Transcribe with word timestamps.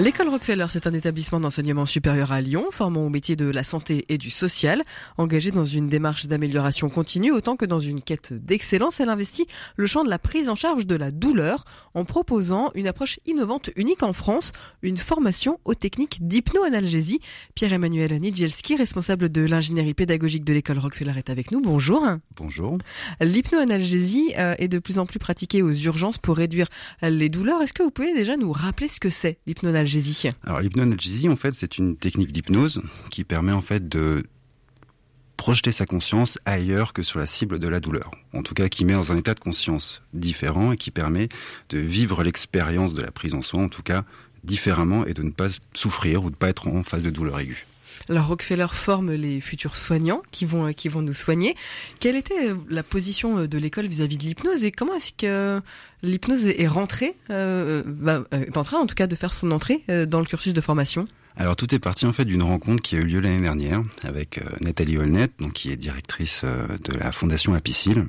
L'école 0.00 0.28
Rockefeller, 0.28 0.66
c'est 0.68 0.86
un 0.86 0.92
établissement 0.92 1.40
d'enseignement 1.40 1.84
supérieur 1.84 2.30
à 2.30 2.40
Lyon, 2.40 2.66
formant 2.70 3.04
au 3.04 3.08
métier 3.08 3.34
de 3.34 3.46
la 3.50 3.64
santé 3.64 4.04
et 4.08 4.16
du 4.16 4.30
social. 4.30 4.84
Engagée 5.16 5.50
dans 5.50 5.64
une 5.64 5.88
démarche 5.88 6.26
d'amélioration 6.26 6.88
continue 6.88 7.32
autant 7.32 7.56
que 7.56 7.64
dans 7.64 7.80
une 7.80 8.00
quête 8.00 8.32
d'excellence, 8.32 9.00
elle 9.00 9.08
investit 9.08 9.48
le 9.74 9.88
champ 9.88 10.04
de 10.04 10.08
la 10.08 10.20
prise 10.20 10.48
en 10.48 10.54
charge 10.54 10.86
de 10.86 10.94
la 10.94 11.10
douleur 11.10 11.64
en 11.94 12.04
proposant 12.04 12.70
une 12.76 12.86
approche 12.86 13.18
innovante 13.26 13.70
unique 13.74 14.04
en 14.04 14.12
France, 14.12 14.52
une 14.82 14.98
formation 14.98 15.58
aux 15.64 15.74
techniques 15.74 16.24
d'hypnoanalgésie. 16.24 17.18
Pierre-Emmanuel 17.56 18.20
Nidjelski, 18.20 18.76
responsable 18.76 19.30
de 19.30 19.44
l'ingénierie 19.44 19.94
pédagogique 19.94 20.44
de 20.44 20.52
l'école 20.52 20.78
Rockefeller, 20.78 21.18
est 21.18 21.28
avec 21.28 21.50
nous. 21.50 21.60
Bonjour. 21.60 22.06
Bonjour. 22.36 22.78
L'hypnoanalgésie 23.20 24.32
euh, 24.38 24.54
est 24.58 24.68
de 24.68 24.78
plus 24.78 25.00
en 25.00 25.06
plus 25.06 25.18
pratiquée 25.18 25.62
aux 25.62 25.72
urgences 25.72 26.18
pour 26.18 26.36
réduire 26.36 26.68
les 27.02 27.28
douleurs. 27.28 27.60
Est-ce 27.62 27.72
que 27.72 27.82
vous 27.82 27.90
pouvez 27.90 28.14
déjà 28.14 28.36
nous 28.36 28.52
rappeler 28.52 28.86
ce 28.86 29.00
que 29.00 29.10
c'est 29.10 29.40
l'hypnoanalgésie? 29.48 29.87
Alors 30.44 30.60
l'hypnoanalgésie, 30.60 31.28
en 31.28 31.36
fait, 31.36 31.54
c'est 31.54 31.78
une 31.78 31.96
technique 31.96 32.32
d'hypnose 32.32 32.82
qui 33.10 33.24
permet 33.24 33.52
en 33.52 33.62
fait 33.62 33.88
de 33.88 34.24
projeter 35.36 35.72
sa 35.72 35.86
conscience 35.86 36.38
ailleurs 36.44 36.92
que 36.92 37.02
sur 37.02 37.18
la 37.18 37.26
cible 37.26 37.58
de 37.58 37.68
la 37.68 37.80
douleur. 37.80 38.10
En 38.34 38.42
tout 38.42 38.54
cas, 38.54 38.68
qui 38.68 38.84
met 38.84 38.92
dans 38.92 39.12
un 39.12 39.16
état 39.16 39.34
de 39.34 39.40
conscience 39.40 40.02
différent 40.12 40.72
et 40.72 40.76
qui 40.76 40.90
permet 40.90 41.28
de 41.70 41.78
vivre 41.78 42.22
l'expérience 42.22 42.94
de 42.94 43.02
la 43.02 43.10
prise 43.10 43.34
en 43.34 43.42
soin, 43.42 43.64
en 43.64 43.68
tout 43.68 43.82
cas 43.82 44.04
différemment, 44.44 45.06
et 45.06 45.14
de 45.14 45.22
ne 45.22 45.30
pas 45.30 45.48
souffrir 45.74 46.24
ou 46.24 46.26
de 46.26 46.34
ne 46.34 46.36
pas 46.36 46.48
être 46.48 46.68
en 46.68 46.82
phase 46.82 47.02
de 47.02 47.10
douleur 47.10 47.38
aiguë. 47.40 47.66
Alors 48.10 48.26
Rockefeller 48.26 48.66
forme 48.72 49.12
les 49.12 49.40
futurs 49.40 49.76
soignants 49.76 50.22
qui 50.30 50.44
vont 50.44 50.72
qui 50.72 50.88
vont 50.88 51.02
nous 51.02 51.12
soigner. 51.12 51.56
Quelle 52.00 52.16
était 52.16 52.54
la 52.70 52.82
position 52.82 53.46
de 53.46 53.58
l'école 53.58 53.86
vis-à-vis 53.86 54.18
de 54.18 54.24
l'hypnose 54.24 54.64
et 54.64 54.72
comment 54.72 54.94
est-ce 54.94 55.12
que 55.12 55.60
l'hypnose 56.02 56.46
est 56.46 56.68
rentrée, 56.68 57.14
euh, 57.30 57.82
est 58.32 58.56
en 58.56 58.64
train 58.64 58.78
en 58.78 58.86
tout 58.86 58.94
cas 58.94 59.06
de 59.06 59.14
faire 59.14 59.34
son 59.34 59.50
entrée 59.50 59.82
euh, 59.90 60.06
dans 60.06 60.20
le 60.20 60.26
cursus 60.26 60.52
de 60.54 60.60
formation? 60.60 61.06
Alors 61.38 61.54
tout 61.54 61.72
est 61.72 61.78
parti 61.78 62.04
en 62.04 62.12
fait 62.12 62.24
d'une 62.24 62.42
rencontre 62.42 62.82
qui 62.82 62.96
a 62.96 62.98
eu 62.98 63.04
lieu 63.04 63.20
l'année 63.20 63.40
dernière 63.40 63.82
avec 64.02 64.38
euh, 64.38 64.42
Nathalie 64.60 64.98
Holnet, 64.98 65.28
donc 65.38 65.52
qui 65.52 65.70
est 65.70 65.76
directrice 65.76 66.42
euh, 66.44 66.66
de 66.84 66.98
la 66.98 67.12
fondation 67.12 67.54
Apicil, 67.54 68.06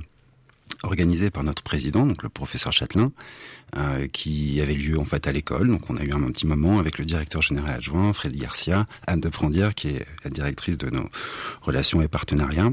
organisée 0.83 1.30
par 1.30 1.44
notre 1.44 1.63
président, 1.63 2.05
donc 2.05 2.23
le 2.23 2.30
professeur 2.30 2.72
Châtelain, 2.73 3.11
euh, 3.77 4.08
qui 4.08 4.61
avait 4.61 4.73
lieu 4.73 4.99
en 4.99 5.05
fait 5.05 5.27
à 5.27 5.31
l'école. 5.31 5.67
Donc 5.67 5.89
on 5.89 5.97
a 5.97 6.03
eu 6.03 6.11
un, 6.11 6.22
petit 6.31 6.47
moment 6.47 6.80
avec 6.80 6.97
le 6.97 7.05
directeur 7.05 7.41
général 7.41 7.75
adjoint, 7.75 8.13
Freddy 8.13 8.39
Garcia, 8.39 8.88
Anne 9.07 9.19
de 9.19 9.30
Prandière, 9.30 9.75
qui 9.75 9.89
est 9.89 10.05
la 10.23 10.31
directrice 10.31 10.77
de 10.77 10.89
nos 10.89 11.07
relations 11.61 12.02
et 12.02 12.07
partenariats, 12.07 12.72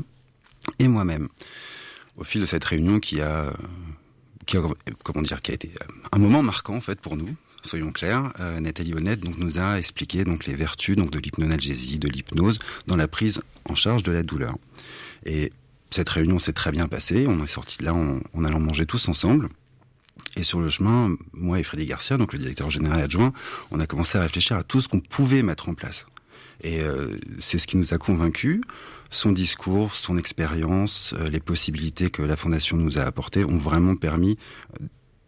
et 0.78 0.88
moi-même. 0.88 1.28
Au 2.16 2.24
fil 2.24 2.40
de 2.40 2.46
cette 2.46 2.64
réunion 2.64 2.98
qui 2.98 3.20
a, 3.20 3.52
qui 4.46 4.56
a, 4.56 4.62
comment 5.04 5.22
dire, 5.22 5.42
qui 5.42 5.50
a 5.50 5.54
été 5.54 5.72
un 6.12 6.18
moment 6.18 6.42
marquant 6.42 6.76
en 6.76 6.80
fait 6.80 7.00
pour 7.00 7.16
nous, 7.16 7.28
soyons 7.62 7.92
clairs, 7.92 8.32
euh, 8.40 8.60
Nathalie 8.60 8.94
Honnête 8.94 9.20
donc 9.20 9.36
nous 9.36 9.58
a 9.58 9.78
expliqué 9.78 10.24
donc 10.24 10.46
les 10.46 10.54
vertus 10.54 10.96
donc 10.96 11.10
de 11.10 11.18
l'hypnonalgésie, 11.18 11.98
de 11.98 12.08
l'hypnose 12.08 12.58
dans 12.86 12.96
la 12.96 13.08
prise 13.08 13.42
en 13.68 13.74
charge 13.74 14.02
de 14.02 14.12
la 14.12 14.22
douleur. 14.22 14.56
Et 15.26 15.50
cette 15.96 16.10
réunion 16.10 16.38
s'est 16.38 16.52
très 16.52 16.72
bien 16.72 16.88
passée. 16.88 17.26
On 17.26 17.42
est 17.42 17.46
sorti 17.46 17.78
de 17.78 17.84
là 17.84 17.94
en, 17.94 18.44
allant 18.44 18.60
manger 18.60 18.84
tous 18.84 19.08
ensemble. 19.08 19.48
Et 20.36 20.42
sur 20.42 20.60
le 20.60 20.68
chemin, 20.68 21.16
moi 21.32 21.58
et 21.58 21.62
Frédéric 21.62 21.88
Garcia, 21.88 22.18
donc 22.18 22.34
le 22.34 22.38
directeur 22.38 22.70
général 22.70 23.00
adjoint, 23.00 23.32
on 23.70 23.80
a 23.80 23.86
commencé 23.86 24.18
à 24.18 24.20
réfléchir 24.20 24.58
à 24.58 24.62
tout 24.62 24.82
ce 24.82 24.88
qu'on 24.88 25.00
pouvait 25.00 25.42
mettre 25.42 25.70
en 25.70 25.74
place. 25.74 26.06
Et 26.62 26.82
euh, 26.82 27.16
c'est 27.38 27.56
ce 27.58 27.66
qui 27.66 27.78
nous 27.78 27.94
a 27.94 27.98
convaincus. 27.98 28.60
Son 29.08 29.32
discours, 29.32 29.92
son 29.92 30.18
expérience, 30.18 31.14
euh, 31.18 31.30
les 31.30 31.40
possibilités 31.40 32.10
que 32.10 32.20
la 32.20 32.36
fondation 32.36 32.76
nous 32.76 32.98
a 32.98 33.02
apportées 33.02 33.46
ont 33.46 33.56
vraiment 33.56 33.96
permis 33.96 34.36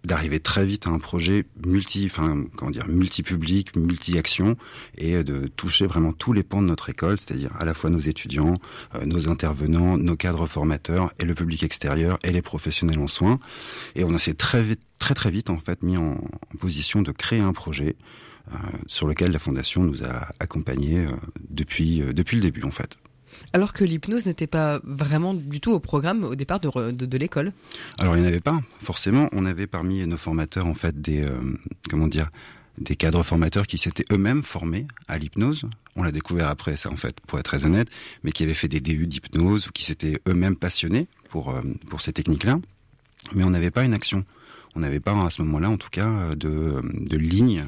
d'arriver 0.04 0.40
très 0.40 0.64
vite 0.64 0.86
à 0.86 0.90
un 0.90 0.98
projet 0.98 1.44
multi, 1.64 2.06
enfin 2.06 2.44
comment 2.56 2.70
dire, 2.70 2.86
multi-public, 2.88 3.76
multi-action, 3.76 4.56
et 4.96 5.22
de 5.24 5.48
toucher 5.48 5.86
vraiment 5.86 6.12
tous 6.12 6.32
les 6.32 6.42
pans 6.42 6.62
de 6.62 6.68
notre 6.68 6.90
école, 6.90 7.18
c'est-à-dire 7.18 7.50
à 7.58 7.64
la 7.64 7.74
fois 7.74 7.90
nos 7.90 7.98
étudiants, 7.98 8.54
euh, 8.94 9.04
nos 9.04 9.28
intervenants, 9.28 9.98
nos 9.98 10.16
cadres 10.16 10.46
formateurs, 10.46 11.12
et 11.18 11.24
le 11.24 11.34
public 11.34 11.62
extérieur, 11.62 12.18
et 12.22 12.32
les 12.32 12.42
professionnels 12.42 12.98
en 12.98 13.08
soins. 13.08 13.40
Et 13.96 14.04
on 14.04 14.16
s'est 14.18 14.34
très 14.34 14.62
vite, 14.62 14.80
très 14.98 15.14
très 15.14 15.30
vite 15.30 15.50
en 15.50 15.58
fait 15.58 15.82
mis 15.82 15.96
en, 15.96 16.16
position 16.58 17.02
de 17.02 17.12
créer 17.12 17.40
un 17.40 17.52
projet 17.52 17.96
euh, 18.52 18.56
sur 18.86 19.06
lequel 19.06 19.32
la 19.32 19.38
fondation 19.38 19.84
nous 19.84 20.02
a 20.02 20.28
accompagnés 20.40 21.00
euh, 21.00 21.16
depuis 21.50 21.98
depuis 21.98 22.36
le 22.36 22.42
début 22.42 22.64
en 22.64 22.70
fait. 22.70 22.98
Alors 23.52 23.72
que 23.72 23.84
l'hypnose 23.84 24.26
n'était 24.26 24.46
pas 24.46 24.80
vraiment 24.84 25.34
du 25.34 25.60
tout 25.60 25.72
au 25.72 25.80
programme 25.80 26.24
au 26.24 26.34
départ 26.34 26.60
de, 26.60 27.16
l'école. 27.18 27.52
Alors 27.98 28.16
il 28.16 28.20
n'y 28.20 28.26
en 28.26 28.28
avait 28.28 28.40
pas, 28.40 28.58
forcément. 28.78 29.28
On 29.32 29.44
avait 29.44 29.66
parmi 29.66 30.06
nos 30.06 30.16
formateurs 30.16 30.66
en 30.66 30.74
fait 30.74 31.00
des 31.00 31.22
euh, 31.22 31.40
comment 31.88 32.08
dire 32.08 32.30
des 32.78 32.94
cadres 32.94 33.24
formateurs 33.24 33.66
qui 33.66 33.76
s'étaient 33.76 34.04
eux-mêmes 34.12 34.42
formés 34.42 34.86
à 35.08 35.18
l'hypnose. 35.18 35.68
On 35.96 36.04
l'a 36.04 36.12
découvert 36.12 36.48
après 36.48 36.76
ça 36.76 36.90
en 36.90 36.96
fait, 36.96 37.18
pour 37.26 37.38
être 37.40 37.44
très 37.44 37.66
honnête, 37.66 37.88
mais 38.22 38.30
qui 38.30 38.44
avaient 38.44 38.54
fait 38.54 38.68
des 38.68 38.80
DU 38.80 39.08
d'hypnose 39.08 39.66
ou 39.66 39.70
qui 39.72 39.84
s'étaient 39.84 40.20
eux-mêmes 40.28 40.56
passionnés 40.56 41.08
pour 41.28 41.50
euh, 41.50 41.62
pour 41.88 42.00
ces 42.00 42.12
techniques-là. 42.12 42.58
Mais 43.34 43.44
on 43.44 43.50
n'avait 43.50 43.72
pas 43.72 43.84
une 43.84 43.94
action. 43.94 44.24
On 44.74 44.80
n'avait 44.80 45.00
pas 45.00 45.12
à 45.24 45.30
ce 45.30 45.42
moment-là, 45.42 45.70
en 45.70 45.76
tout 45.76 45.88
cas, 45.90 46.36
de, 46.36 46.80
de 46.84 47.16
ligne 47.16 47.66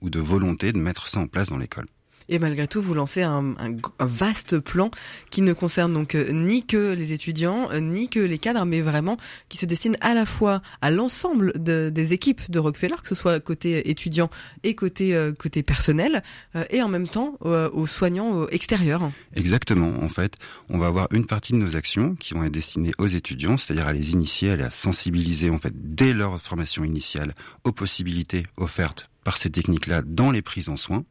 ou 0.00 0.08
de 0.08 0.20
volonté 0.20 0.72
de 0.72 0.78
mettre 0.78 1.06
ça 1.06 1.20
en 1.20 1.26
place 1.26 1.48
dans 1.50 1.58
l'école. 1.58 1.86
Et 2.28 2.38
malgré 2.38 2.66
tout, 2.66 2.80
vous 2.80 2.94
lancez 2.94 3.22
un, 3.22 3.54
un, 3.58 3.76
vaste 4.00 4.58
plan 4.58 4.90
qui 5.30 5.42
ne 5.42 5.52
concerne 5.52 5.92
donc 5.92 6.14
euh, 6.14 6.30
ni 6.32 6.66
que 6.66 6.92
les 6.92 7.12
étudiants, 7.12 7.68
euh, 7.72 7.80
ni 7.80 8.08
que 8.08 8.20
les 8.20 8.38
cadres, 8.38 8.64
mais 8.64 8.80
vraiment 8.80 9.16
qui 9.48 9.58
se 9.58 9.66
destine 9.66 9.96
à 10.00 10.14
la 10.14 10.26
fois 10.26 10.62
à 10.80 10.90
l'ensemble 10.90 11.52
de, 11.56 11.90
des 11.90 12.12
équipes 12.12 12.50
de 12.50 12.58
Rockefeller, 12.58 12.96
que 13.02 13.08
ce 13.08 13.14
soit 13.14 13.40
côté 13.40 13.90
étudiant 13.90 14.30
et 14.62 14.74
côté 14.74 15.14
euh, 15.14 15.32
côté 15.32 15.62
personnel, 15.62 16.22
euh, 16.54 16.64
et 16.70 16.82
en 16.82 16.88
même 16.88 17.08
temps 17.08 17.38
euh, 17.44 17.70
aux 17.72 17.86
soignants 17.86 18.46
extérieurs. 18.48 19.10
Exactement. 19.34 20.02
En 20.02 20.08
fait, 20.08 20.36
on 20.68 20.78
va 20.78 20.86
avoir 20.86 21.08
une 21.12 21.26
partie 21.26 21.52
de 21.52 21.58
nos 21.58 21.76
actions 21.76 22.14
qui 22.16 22.34
vont 22.34 22.44
être 22.44 22.52
destinées 22.52 22.92
aux 22.98 23.06
étudiants, 23.06 23.56
c'est-à-dire 23.56 23.86
à 23.86 23.92
les 23.92 24.12
initier, 24.12 24.50
à 24.50 24.56
les 24.56 24.70
sensibiliser 24.70 25.50
en 25.50 25.58
fait 25.58 25.72
dès 25.74 26.12
leur 26.12 26.40
formation 26.40 26.84
initiale 26.84 27.34
aux 27.64 27.72
possibilités 27.72 28.44
offertes 28.56 29.10
par 29.24 29.36
ces 29.36 29.50
techniques-là 29.50 30.02
dans 30.02 30.30
les 30.30 30.42
prises 30.42 30.68
en 30.68 30.76
soins 30.76 31.04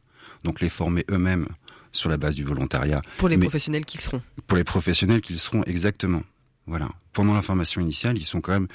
donc 0.46 0.60
les 0.60 0.70
former 0.70 1.04
eux-mêmes 1.10 1.48
sur 1.92 2.08
la 2.08 2.16
base 2.16 2.34
du 2.34 2.44
volontariat. 2.44 3.02
Pour 3.18 3.28
les 3.28 3.36
Mais 3.36 3.46
professionnels 3.46 3.84
qu'ils 3.84 4.00
seront. 4.00 4.22
Pour 4.46 4.56
les 4.56 4.64
professionnels 4.64 5.20
qu'ils 5.20 5.38
seront, 5.38 5.62
exactement. 5.64 6.22
Voilà. 6.66 6.88
Pendant 7.12 7.34
la 7.34 7.42
formation 7.42 7.80
initiale, 7.80 8.16
ils 8.16 8.24
sont 8.24 8.40
quand 8.40 8.52
même 8.52 8.68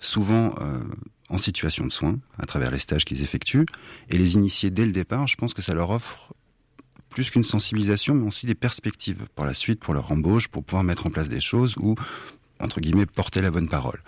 souvent 0.00 0.54
euh, 0.60 0.82
en 1.28 1.36
situation 1.36 1.84
de 1.84 1.92
soins 1.92 2.18
à 2.38 2.46
travers 2.46 2.70
les 2.70 2.78
stages 2.78 3.04
qu'ils 3.04 3.22
effectuent 3.22 3.66
et 4.08 4.18
les 4.18 4.34
initier 4.34 4.70
dès 4.70 4.86
le 4.86 4.92
départ. 4.92 5.26
Je 5.26 5.36
pense 5.36 5.54
que 5.54 5.62
ça 5.62 5.74
leur 5.74 5.90
offre 5.90 6.34
plus 7.08 7.30
qu'une 7.30 7.44
sensibilisation, 7.44 8.14
mais 8.14 8.26
aussi 8.26 8.46
des 8.46 8.54
perspectives 8.54 9.26
pour 9.34 9.46
la 9.46 9.54
suite, 9.54 9.80
pour 9.80 9.94
leur 9.94 10.12
embauche, 10.12 10.48
pour 10.48 10.64
pouvoir 10.64 10.84
mettre 10.84 11.06
en 11.06 11.10
place 11.10 11.28
des 11.28 11.40
choses 11.40 11.74
ou 11.78 11.94
entre 12.58 12.80
guillemets 12.80 13.06
porter 13.06 13.42
la 13.42 13.50
bonne 13.50 13.68
parole. 13.68 14.02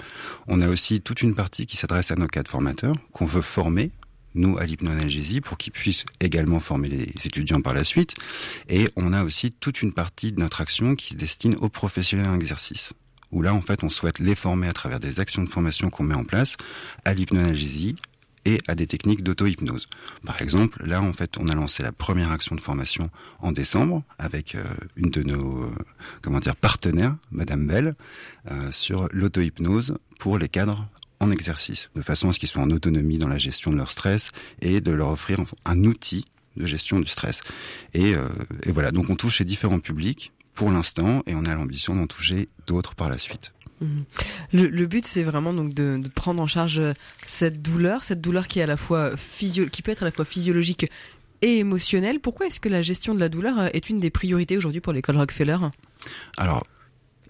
On 0.47 0.61
a 0.61 0.69
aussi 0.69 1.01
toute 1.01 1.23
une 1.23 1.35
partie 1.35 1.67
qui 1.67 1.77
s'adresse 1.77 2.11
à 2.11 2.17
nos 2.17 2.27
cadres 2.27 2.51
formateurs 2.51 2.97
qu'on 3.13 3.27
veut 3.27 3.43
former 3.43 3.91
nous, 4.39 4.59
à 4.59 4.65
l'hypnoanalgésie, 4.65 5.41
pour 5.41 5.59
qu'ils 5.59 5.73
puissent 5.73 6.05
également 6.21 6.61
former 6.61 6.89
les 6.89 7.13
étudiants 7.25 7.61
par 7.61 7.75
la 7.75 7.85
suite. 7.85 8.15
Et 8.69 8.89
on 8.97 9.13
a 9.13 9.25
aussi 9.25 9.53
toute 9.53 9.83
une 9.83 9.93
partie 9.93 10.33
de 10.33 10.41
notre 10.41 10.61
action 10.61 10.95
qui 10.95 11.11
se 11.11 11.17
destine 11.17 11.57
aux 11.57 11.69
professionnels 11.69 12.29
en 12.29 12.37
exercice 12.37 12.93
où 13.31 13.43
là, 13.43 13.53
en 13.55 13.61
fait, 13.61 13.85
on 13.85 13.89
souhaite 13.89 14.19
les 14.19 14.35
former 14.35 14.69
à 14.69 14.73
travers 14.73 15.01
des 15.01 15.21
actions 15.21 15.43
de 15.43 15.49
formation 15.49 15.91
qu'on 15.91 16.05
met 16.05 16.15
en 16.15 16.25
place 16.25 16.57
à 17.05 17.15
l'hypnoanalgésie 17.15 17.97
et 18.45 18.59
à 18.67 18.75
des 18.75 18.87
techniques 18.87 19.23
d'auto-hypnose. 19.23 19.89
Par 20.25 20.41
exemple, 20.41 20.87
là, 20.87 21.03
en 21.03 21.13
fait, 21.13 21.37
on 21.39 21.49
a 21.49 21.55
lancé 21.55 21.83
la 21.83 21.93
première 21.93 22.31
action 22.31 22.55
de 22.57 22.61
formation 22.61 23.11
en 23.41 23.53
décembre 23.53 24.03
avec 24.19 24.55
euh, 24.55 24.65
une 24.97 25.11
de 25.11 25.23
nos, 25.23 25.65
euh, 25.65 25.75
comment 26.23 26.39
dire, 26.39 26.57
partenaires, 26.57 27.17
Madame 27.31 27.67
Bell, 27.67 27.95
euh, 28.51 28.73
sur 28.73 29.09
l'auto-hypnose 29.13 29.99
pour 30.19 30.39
les 30.39 30.49
cadres 30.49 30.89
en 31.21 31.31
exercice, 31.31 31.91
de 31.95 32.03
façon 32.03 32.29
à 32.29 32.33
ce 32.33 32.39
qu'ils 32.39 32.49
soient 32.49 32.63
en 32.63 32.71
autonomie 32.71 33.19
dans 33.19 33.29
la 33.29 33.39
gestion 33.39 33.73
de 33.73 33.77
leur 33.77 33.91
stress 33.91 34.31
et 34.63 34.81
de 34.81 34.93
leur 34.93 35.09
offrir 35.09 35.41
un 35.65 35.85
outil 35.85 36.25
de 36.57 36.67
gestion 36.67 37.01
du 37.01 37.07
stress. 37.07 37.41
Et, 37.95 38.15
euh, 38.15 38.29
et 38.65 38.73
voilà, 38.73 38.91
donc 38.91 39.11
on 39.11 39.17
touche 39.17 39.39
ces 39.39 39.45
différents 39.45 39.81
publics 39.81 40.33
pour 40.55 40.71
l'instant 40.71 41.23
et 41.27 41.35
on 41.35 41.45
a 41.45 41.55
l'ambition 41.55 41.95
d'en 41.95 42.07
toucher 42.07 42.49
d'autres 42.67 42.95
par 42.95 43.09
la 43.09 43.19
suite. 43.19 43.53
Mmh. 43.81 44.01
Le, 44.53 44.67
le, 44.67 44.87
but, 44.87 45.07
c'est 45.07 45.23
vraiment 45.23 45.53
donc 45.53 45.73
de, 45.73 45.99
de, 46.03 46.09
prendre 46.09 46.43
en 46.43 46.49
charge 46.49 46.83
cette 47.25 47.63
douleur, 47.63 48.03
cette 48.03 48.21
douleur 48.21 48.49
qui 48.49 48.59
est 48.59 48.63
à 48.63 48.67
la 48.67 48.77
fois 48.77 49.17
physio 49.17 49.67
qui 49.67 49.83
peut 49.83 49.93
être 49.93 50.03
à 50.03 50.07
la 50.07 50.11
fois 50.11 50.25
physiologique 50.25 50.91
et 51.43 51.59
émotionnelle. 51.59 52.19
Pourquoi 52.19 52.47
est-ce 52.47 52.59
que 52.59 52.69
la 52.69 52.83
gestion 52.83 53.15
de 53.15 53.21
la 53.21 53.29
douleur 53.29 53.75
est 53.75 53.89
une 53.89 54.01
des 54.01 54.11
priorités 54.11 54.57
aujourd'hui 54.57 54.81
pour 54.81 54.93
l'école 54.93 55.17
Rockefeller? 55.17 55.59
Alors, 56.37 56.67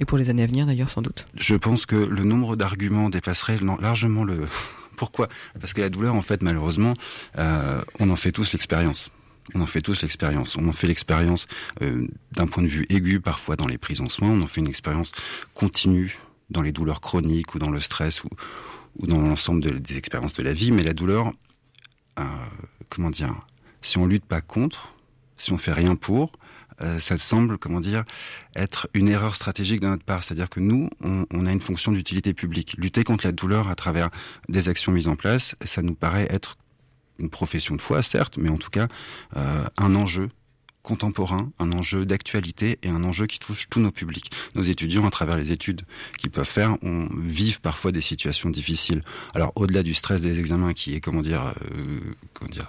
et 0.00 0.05
pour 0.05 0.19
les 0.19 0.31
années 0.31 0.43
à 0.43 0.47
venir 0.47 0.67
d'ailleurs 0.67 0.91
sans 0.91 1.03
doute. 1.03 1.27
Je 1.37 1.55
pense 1.55 1.87
que 1.87 1.97
le 1.97 2.25
nombre 2.25 2.56
d'arguments 2.56 3.11
dépasserait 3.11 3.59
largement 3.81 4.25
le... 4.25 4.47
Pourquoi 4.97 5.29
Parce 5.61 5.75
que 5.75 5.81
la 5.81 5.91
douleur, 5.91 6.17
en 6.17 6.23
fait, 6.23 6.43
malheureusement, 6.43 6.95
euh, 7.39 7.81
on 8.00 8.11
en 8.11 8.17
fait 8.17 8.33
tous 8.33 8.53
l'expérience. 8.53 9.11
On 9.55 9.61
en 9.61 9.67
fait 9.67 9.81
tous 9.81 10.03
l'expérience. 10.03 10.56
On 10.56 10.67
en 10.69 10.73
fait 10.73 10.89
l'expérience 10.89 11.47
euh, 11.83 12.09
d'un 12.33 12.47
point 12.47 12.65
de 12.65 12.69
vue 12.69 12.85
aigu, 12.91 13.21
parfois 13.21 13.55
dans 13.55 13.69
les 13.69 13.79
prises 13.79 14.00
en 14.00 14.09
soins. 14.09 14.29
On 14.29 14.43
en 14.43 14.47
fait 14.49 14.61
une 14.61 14.67
expérience 14.67 15.12
continue 15.55 16.19
dans 16.50 16.62
les 16.62 16.73
douleurs 16.73 17.00
chroniques 17.00 17.55
ou 17.55 17.61
dans 17.61 17.71
le 17.71 17.79
stress 17.79 18.25
ou, 18.25 18.31
dans 19.06 19.21
l'ensemble 19.21 19.81
des 19.81 19.97
expériences 19.97 20.35
de 20.35 20.43
la 20.43 20.53
vie. 20.53 20.73
Mais 20.73 20.83
la 20.83 20.95
douleur, 20.95 21.33
euh, 22.19 22.25
comment 22.89 23.11
dire, 23.11 23.33
si 23.81 23.99
on 23.99 24.06
lutte 24.06 24.25
pas 24.25 24.41
contre, 24.41 24.95
si 25.37 25.53
on 25.53 25.59
fait 25.59 25.73
rien 25.73 25.95
pour, 25.95 26.33
euh, 26.80 26.98
ça 26.98 27.19
semble, 27.19 27.58
comment 27.58 27.80
dire, 27.80 28.04
être 28.56 28.88
une 28.94 29.08
erreur 29.08 29.34
stratégique 29.34 29.80
de 29.80 29.86
notre 29.86 30.04
part. 30.04 30.22
C'est-à-dire 30.22 30.48
que 30.48 30.60
nous, 30.60 30.90
on, 31.00 31.46
a 31.46 31.52
une 31.52 31.60
fonction 31.60 31.92
d'utilité 31.92 32.34
publique. 32.34 32.75
Lutter 32.78 33.04
contre 33.04 33.26
la 33.26 33.32
douleur 33.32 33.69
à 33.69 33.75
travers 33.75 34.10
des 34.48 34.69
actions 34.69 34.92
mises 34.92 35.08
en 35.08 35.16
place, 35.16 35.56
ça 35.64 35.82
nous 35.82 35.94
paraît 35.94 36.26
être 36.30 36.56
une 37.19 37.30
profession 37.30 37.75
de 37.75 37.80
foi, 37.80 38.02
certes, 38.02 38.36
mais 38.36 38.48
en 38.48 38.58
tout 38.58 38.70
cas 38.70 38.86
euh, 39.36 39.64
un 39.76 39.94
enjeu 39.94 40.28
contemporain, 40.88 41.52
un 41.58 41.70
enjeu 41.73 42.06
d'actualité 42.06 42.79
et 42.82 42.88
un 42.88 43.05
enjeu 43.05 43.26
qui 43.26 43.38
touche 43.38 43.69
tous 43.69 43.79
nos 43.79 43.90
publics. 43.90 44.31
Nos 44.55 44.62
étudiants, 44.62 45.06
à 45.06 45.11
travers 45.11 45.37
les 45.37 45.52
études 45.52 45.82
qu'ils 46.17 46.31
peuvent 46.31 46.49
faire, 46.49 46.79
on 46.82 47.11
vivent 47.14 47.61
parfois 47.61 47.93
des 47.93 48.00
situations 48.00 48.49
difficiles. 48.49 49.02
Alors 49.35 49.52
au-delà 49.55 49.82
du 49.82 49.93
stress 49.93 50.23
des 50.23 50.38
examens, 50.40 50.73
qui 50.73 50.94
est 50.94 51.00
comment 51.00 51.20
dire, 51.20 51.52
euh, 51.76 52.00
comment 52.32 52.50
dire, 52.50 52.67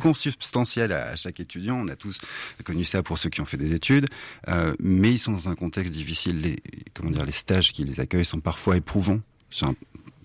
consubstantiel 0.00 0.90
à 0.90 1.14
chaque 1.14 1.38
étudiant, 1.38 1.76
on 1.76 1.86
a 1.86 1.94
tous 1.94 2.20
connu 2.64 2.82
ça 2.82 3.04
pour 3.04 3.16
ceux 3.16 3.30
qui 3.30 3.40
ont 3.40 3.46
fait 3.46 3.58
des 3.58 3.74
études, 3.74 4.06
euh, 4.48 4.74
mais 4.80 5.12
ils 5.12 5.18
sont 5.20 5.32
dans 5.32 5.48
un 5.48 5.54
contexte 5.54 5.92
difficile. 5.92 6.40
Les, 6.40 6.56
comment 6.94 7.12
dire, 7.12 7.24
les 7.24 7.32
stages 7.32 7.72
qui 7.72 7.84
les 7.84 8.00
accueillent 8.00 8.24
sont 8.24 8.40
parfois 8.40 8.76
éprouvants, 8.76 9.20
sur 9.50 9.68
un, 9.68 9.76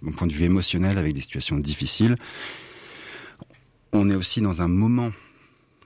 un 0.08 0.12
point 0.12 0.26
de 0.26 0.34
vue 0.34 0.46
émotionnel, 0.46 0.98
avec 0.98 1.14
des 1.14 1.22
situations 1.22 1.60
difficiles. 1.60 2.16
On 3.94 4.10
est 4.10 4.16
aussi 4.16 4.42
dans 4.42 4.64
un 4.64 4.68
moment 4.68 5.12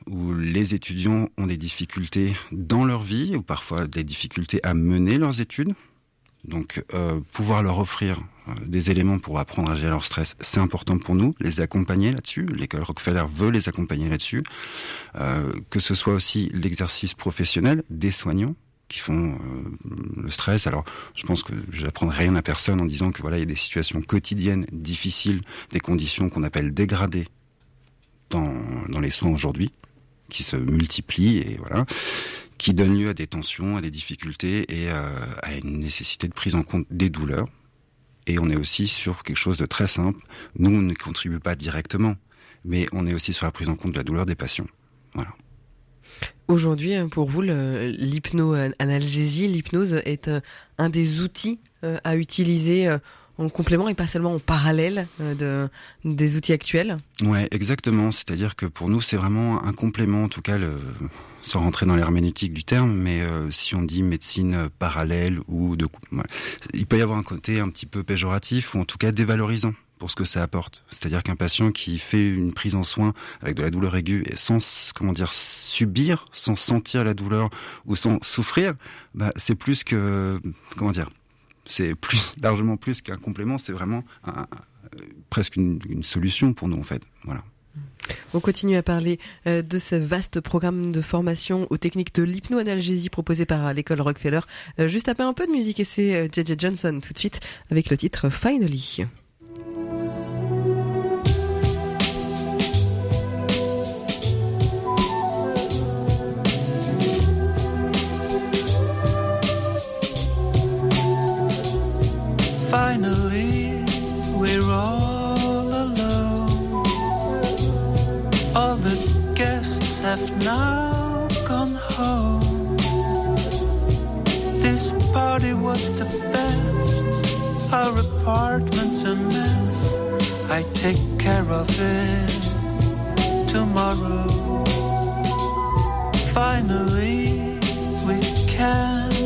où 0.09 0.33
les 0.33 0.73
étudiants 0.75 1.29
ont 1.37 1.47
des 1.47 1.57
difficultés 1.57 2.35
dans 2.51 2.85
leur 2.85 3.01
vie 3.01 3.35
ou 3.35 3.41
parfois 3.41 3.87
des 3.87 4.03
difficultés 4.03 4.59
à 4.63 4.73
mener 4.73 5.17
leurs 5.17 5.41
études. 5.41 5.73
Donc 6.45 6.83
euh, 6.93 7.21
pouvoir 7.31 7.63
leur 7.63 7.79
offrir 7.79 8.19
euh, 8.49 8.51
des 8.65 8.91
éléments 8.91 9.19
pour 9.19 9.39
apprendre 9.39 9.71
à 9.71 9.75
gérer 9.75 9.89
leur 9.89 10.03
stress, 10.03 10.35
c'est 10.41 10.59
important 10.59 10.97
pour 10.97 11.15
nous, 11.15 11.33
les 11.39 11.61
accompagner 11.61 12.11
là-dessus. 12.11 12.45
L'école 12.47 12.83
Rockefeller 12.83 13.23
veut 13.29 13.49
les 13.49 13.69
accompagner 13.69 14.09
là-dessus. 14.09 14.43
Euh, 15.15 15.53
que 15.69 15.79
ce 15.79 15.95
soit 15.95 16.13
aussi 16.13 16.51
l'exercice 16.53 17.13
professionnel 17.13 17.83
des 17.89 18.11
soignants 18.11 18.55
qui 18.89 18.99
font 18.99 19.33
euh, 19.33 20.21
le 20.21 20.29
stress. 20.29 20.67
Alors, 20.67 20.83
je 21.15 21.25
pense 21.25 21.43
que 21.43 21.53
je 21.71 21.85
n'apprendrai 21.85 22.25
rien 22.25 22.35
à 22.35 22.41
personne 22.41 22.81
en 22.81 22.85
disant 22.85 23.11
que 23.11 23.21
voilà, 23.21 23.37
il 23.37 23.41
y 23.41 23.43
a 23.43 23.47
des 23.47 23.55
situations 23.55 24.01
quotidiennes 24.01 24.65
difficiles, 24.73 25.41
des 25.71 25.79
conditions 25.79 26.29
qu'on 26.29 26.43
appelle 26.43 26.73
dégradées 26.73 27.27
dans, 28.29 28.53
dans 28.89 28.99
les 28.99 29.11
soins 29.11 29.31
aujourd'hui 29.31 29.71
qui 30.29 30.43
se 30.43 30.55
multiplient 30.55 31.39
et 31.39 31.57
voilà, 31.57 31.85
qui 32.57 32.73
donnent 32.73 32.97
lieu 32.97 33.09
à 33.09 33.13
des 33.13 33.27
tensions, 33.27 33.75
à 33.77 33.81
des 33.81 33.91
difficultés 33.91 34.65
et 34.69 34.89
euh, 34.89 35.09
à 35.41 35.53
une 35.55 35.79
nécessité 35.79 36.27
de 36.27 36.33
prise 36.33 36.55
en 36.55 36.63
compte 36.63 36.87
des 36.89 37.09
douleurs. 37.09 37.47
Et 38.25 38.39
on 38.39 38.49
est 38.49 38.55
aussi 38.55 38.87
sur 38.87 39.23
quelque 39.23 39.37
chose 39.37 39.57
de 39.57 39.65
très 39.65 39.87
simple. 39.87 40.25
Nous, 40.57 40.69
on 40.69 40.81
ne 40.81 40.93
contribue 40.93 41.39
pas 41.39 41.55
directement, 41.55 42.15
mais 42.63 42.87
on 42.93 43.05
est 43.05 43.13
aussi 43.13 43.33
sur 43.33 43.45
la 43.45 43.51
prise 43.51 43.67
en 43.67 43.75
compte 43.75 43.91
de 43.91 43.97
la 43.97 44.05
douleur 44.05 44.25
des 44.25 44.35
patients. 44.35 44.67
Voilà. 45.13 45.31
Aujourd'hui, 46.47 46.93
pour 47.11 47.29
vous, 47.29 47.41
l'hypno-analgésie, 47.41 49.47
l'hypnose 49.47 49.95
est 50.05 50.29
euh, 50.29 50.39
un 50.77 50.89
des 50.89 51.21
outils 51.21 51.59
euh, 51.83 51.97
à 52.03 52.15
utiliser 52.15 52.87
en 53.37 53.49
complément 53.49 53.89
et 53.89 53.93
pas 53.93 54.07
seulement 54.07 54.33
en 54.33 54.39
parallèle 54.39 55.07
euh, 55.21 55.33
de, 55.33 55.69
des 56.09 56.37
outils 56.37 56.53
actuels 56.53 56.97
Ouais, 57.21 57.47
exactement. 57.51 58.11
C'est-à-dire 58.11 58.55
que 58.55 58.65
pour 58.65 58.89
nous, 58.89 59.01
c'est 59.01 59.17
vraiment 59.17 59.63
un 59.63 59.73
complément, 59.73 60.23
en 60.23 60.29
tout 60.29 60.41
cas, 60.41 60.57
le, 60.57 60.79
sans 61.41 61.61
rentrer 61.61 61.85
dans 61.85 61.95
l'herméneutique 61.95 62.53
du 62.53 62.63
terme, 62.63 62.93
mais 62.93 63.21
euh, 63.21 63.49
si 63.51 63.75
on 63.75 63.81
dit 63.81 64.03
médecine 64.03 64.69
parallèle 64.79 65.39
ou 65.47 65.75
de... 65.75 65.87
Ouais, 66.11 66.23
il 66.73 66.85
peut 66.85 66.97
y 66.97 67.01
avoir 67.01 67.17
un 67.17 67.23
côté 67.23 67.59
un 67.59 67.69
petit 67.69 67.85
peu 67.85 68.03
péjoratif 68.03 68.75
ou 68.75 68.79
en 68.79 68.85
tout 68.85 68.97
cas 68.97 69.11
dévalorisant 69.11 69.73
pour 69.97 70.11
ce 70.11 70.15
que 70.15 70.25
ça 70.25 70.43
apporte. 70.43 70.83
C'est-à-dire 70.89 71.23
qu'un 71.23 71.35
patient 71.35 71.71
qui 71.71 71.97
fait 71.97 72.29
une 72.29 72.53
prise 72.53 72.75
en 72.75 72.83
soin 72.83 73.13
avec 73.41 73.55
de 73.55 73.61
la 73.61 73.71
douleur 73.71 73.95
aiguë 73.95 74.23
et 74.29 74.35
sans, 74.35 74.91
comment 74.93 75.13
dire, 75.13 75.31
subir, 75.31 76.25
sans 76.33 76.55
sentir 76.55 77.03
la 77.03 77.13
douleur 77.13 77.49
ou 77.85 77.95
sans 77.95 78.21
souffrir, 78.21 78.73
bah, 79.15 79.31
c'est 79.37 79.55
plus 79.55 79.83
que, 79.83 80.41
comment 80.75 80.91
dire, 80.91 81.09
c'est 81.65 81.95
plus 81.95 82.35
largement 82.41 82.77
plus 82.77 83.01
qu'un 83.01 83.17
complément, 83.17 83.57
c'est 83.57 83.73
vraiment 83.73 84.03
un, 84.23 84.47
presque 85.29 85.55
une, 85.55 86.03
solution 86.03 86.53
pour 86.53 86.67
nous 86.67 86.77
en 86.77 86.83
fait. 86.83 87.01
Voilà. 87.23 87.43
On 88.33 88.39
continue 88.39 88.75
à 88.75 88.83
parler 88.83 89.19
euh, 89.47 89.61
de 89.61 89.79
ce 89.79 89.95
vaste 89.95 90.41
programme 90.41 90.91
de 90.91 91.01
formation 91.01 91.67
aux 91.69 91.77
techniques 91.77 92.13
de 92.13 92.23
l'hypnoanalgésie 92.23 93.09
proposé 93.09 93.45
par 93.45 93.73
l'école 93.73 94.01
Rockefeller. 94.01 94.41
Euh, 94.79 94.87
juste 94.87 95.07
après 95.07 95.23
un 95.23 95.33
peu 95.33 95.47
de 95.47 95.51
musique 95.51 95.79
et 95.79 95.83
c'est 95.83 96.29
JJ 96.31 96.51
euh, 96.51 96.55
Johnson 96.57 96.99
tout 97.01 97.13
de 97.13 97.19
suite 97.19 97.39
avec 97.71 97.89
le 97.89 97.97
titre. 97.97 98.29
Finally, 98.29 99.05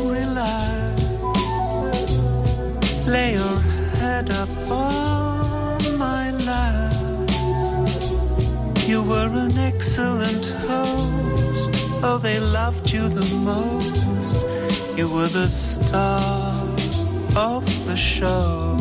relax 0.04 1.00
lay 3.08 3.32
your 3.32 3.60
head 4.00 4.30
up 4.30 4.48
on 4.70 5.98
my 5.98 6.30
lap. 6.48 6.92
You 8.86 9.02
were 9.02 9.30
an 9.44 9.56
excellent 9.58 10.44
host, 10.68 11.70
oh, 12.02 12.18
they 12.22 12.38
loved 12.38 12.90
you 12.90 13.08
the 13.08 13.26
most. 13.36 13.98
You 14.98 15.10
were 15.10 15.28
the 15.28 15.48
star 15.48 16.50
of 17.36 17.64
the 17.86 17.96
show. 17.96 18.76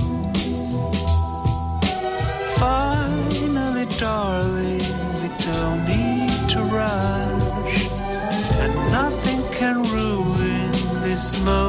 Finally, 2.58 3.86
darling, 4.00 4.88
we 5.22 5.30
don't 5.48 5.82
need 5.88 6.50
to 6.50 6.60
rush, 6.80 7.37
Christmas. 11.18 11.67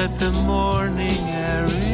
Let 0.00 0.18
the 0.18 0.30
morning 0.46 1.18
air 1.28 1.66
in. 1.66 1.89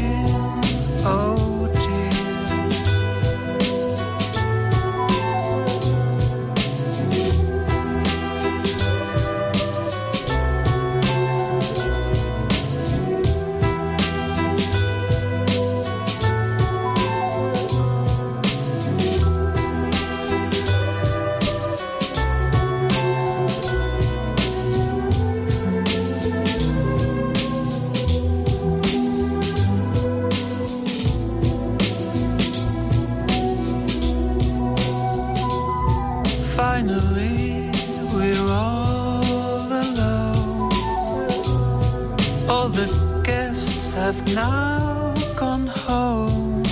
Have 44.06 44.34
now 44.36 45.12
gone 45.34 45.66
home. 45.66 46.62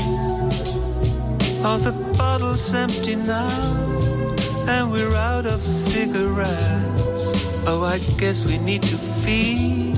All 1.65 1.79
the 1.79 1.91
bottles 2.17 2.73
empty 2.73 3.17
now, 3.17 3.51
and 4.69 4.93
we're 4.93 5.17
out 5.17 5.45
of 5.45 5.61
cigarettes. 5.67 7.25
Oh, 7.67 7.83
I 7.83 7.99
guess 8.19 8.45
we 8.45 8.59
need 8.59 8.83
to 8.83 8.97
feed 9.23 9.94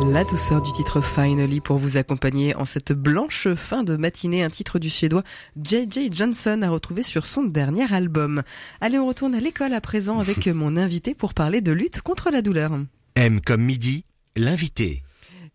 La 0.00 0.22
douceur 0.22 0.62
du 0.62 0.72
titre 0.72 1.00
Finally 1.00 1.60
pour 1.60 1.76
vous 1.76 1.96
accompagner 1.96 2.54
en 2.54 2.64
cette 2.64 2.92
blanche 2.92 3.48
fin 3.54 3.82
de 3.82 3.96
matinée, 3.96 4.44
un 4.44 4.48
titre 4.48 4.78
du 4.78 4.90
suédois 4.90 5.24
JJ 5.60 6.12
Johnson 6.12 6.60
à 6.62 6.70
retrouver 6.70 7.02
sur 7.02 7.26
son 7.26 7.42
dernier 7.42 7.92
album. 7.92 8.42
Allez, 8.80 8.98
on 8.98 9.08
retourne 9.08 9.34
à 9.34 9.40
l'école 9.40 9.74
à 9.74 9.80
présent 9.80 10.20
avec 10.20 10.46
mon 10.54 10.76
invité 10.76 11.14
pour 11.14 11.34
parler 11.34 11.60
de 11.62 11.72
lutte 11.72 12.00
contre 12.00 12.30
la 12.30 12.42
douleur. 12.42 12.78
M 13.16 13.40
comme 13.40 13.62
midi, 13.62 14.04
l'invité. 14.36 15.02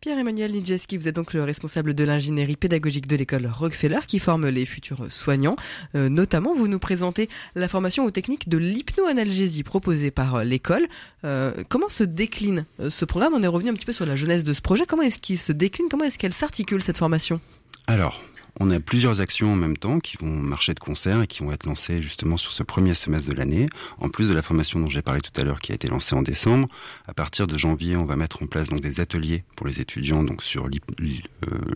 Pierre-Emmanuel 0.03 0.51
Nijeski, 0.51 0.97
vous 0.97 1.07
êtes 1.07 1.15
donc 1.15 1.31
le 1.31 1.45
responsable 1.45 1.93
de 1.93 2.03
l'ingénierie 2.03 2.57
pédagogique 2.57 3.07
de 3.07 3.15
l'école 3.15 3.47
Rockefeller 3.47 3.99
qui 4.05 4.19
forme 4.19 4.49
les 4.49 4.65
futurs 4.65 5.05
soignants. 5.07 5.55
Euh, 5.95 6.09
notamment, 6.09 6.53
vous 6.53 6.67
nous 6.67 6.77
présentez 6.77 7.29
la 7.55 7.69
formation 7.69 8.03
aux 8.03 8.11
techniques 8.11 8.49
de 8.49 8.57
l'hypnoanalgésie 8.57 9.63
proposée 9.63 10.11
par 10.11 10.35
euh, 10.35 10.43
l'école. 10.43 10.89
Euh, 11.23 11.53
comment 11.69 11.87
se 11.87 12.03
décline 12.03 12.65
ce 12.89 13.05
programme? 13.05 13.31
On 13.33 13.43
est 13.43 13.47
revenu 13.47 13.69
un 13.69 13.73
petit 13.75 13.85
peu 13.85 13.93
sur 13.93 14.05
la 14.05 14.17
jeunesse 14.17 14.43
de 14.43 14.53
ce 14.53 14.59
projet. 14.59 14.83
Comment 14.85 15.03
est-ce 15.03 15.19
qu'il 15.19 15.39
se 15.39 15.53
décline? 15.53 15.87
Comment 15.89 16.03
est-ce 16.03 16.19
qu'elle 16.19 16.33
s'articule 16.33 16.83
cette 16.83 16.97
formation? 16.97 17.39
Alors, 17.87 18.21
on 18.59 18.69
a 18.69 18.79
plusieurs 18.79 19.19
actions 19.19 19.53
en 19.53 19.55
même 19.55 19.77
temps 19.77 19.99
qui 19.99 20.17
vont 20.17 20.27
marcher 20.27 20.73
de 20.73 20.79
concert 20.79 21.21
et 21.21 21.27
qui 21.27 21.43
vont 21.43 21.51
être 21.51 21.65
lancées 21.65 22.01
justement 22.01 22.37
sur 22.37 22.51
ce 22.51 22.61
premier 22.61 22.93
semestre 22.93 23.29
de 23.29 23.35
l'année. 23.35 23.67
En 23.99 24.09
plus 24.09 24.29
de 24.29 24.33
la 24.33 24.41
formation 24.41 24.79
dont 24.79 24.89
j'ai 24.89 25.01
parlé 25.01 25.21
tout 25.21 25.39
à 25.39 25.43
l'heure 25.43 25.59
qui 25.59 25.71
a 25.71 25.75
été 25.75 25.87
lancée 25.87 26.15
en 26.15 26.21
décembre, 26.21 26.67
à 27.07 27.13
partir 27.13 27.47
de 27.47 27.57
janvier, 27.57 27.97
on 27.97 28.05
va 28.05 28.15
mettre 28.15 28.43
en 28.43 28.45
place 28.45 28.67
donc 28.67 28.81
des 28.81 28.99
ateliers 28.99 29.43
pour 29.55 29.65
les 29.65 29.81
étudiants 29.81 30.23
donc 30.23 30.43
sur 30.43 30.65
euh, 30.65 30.69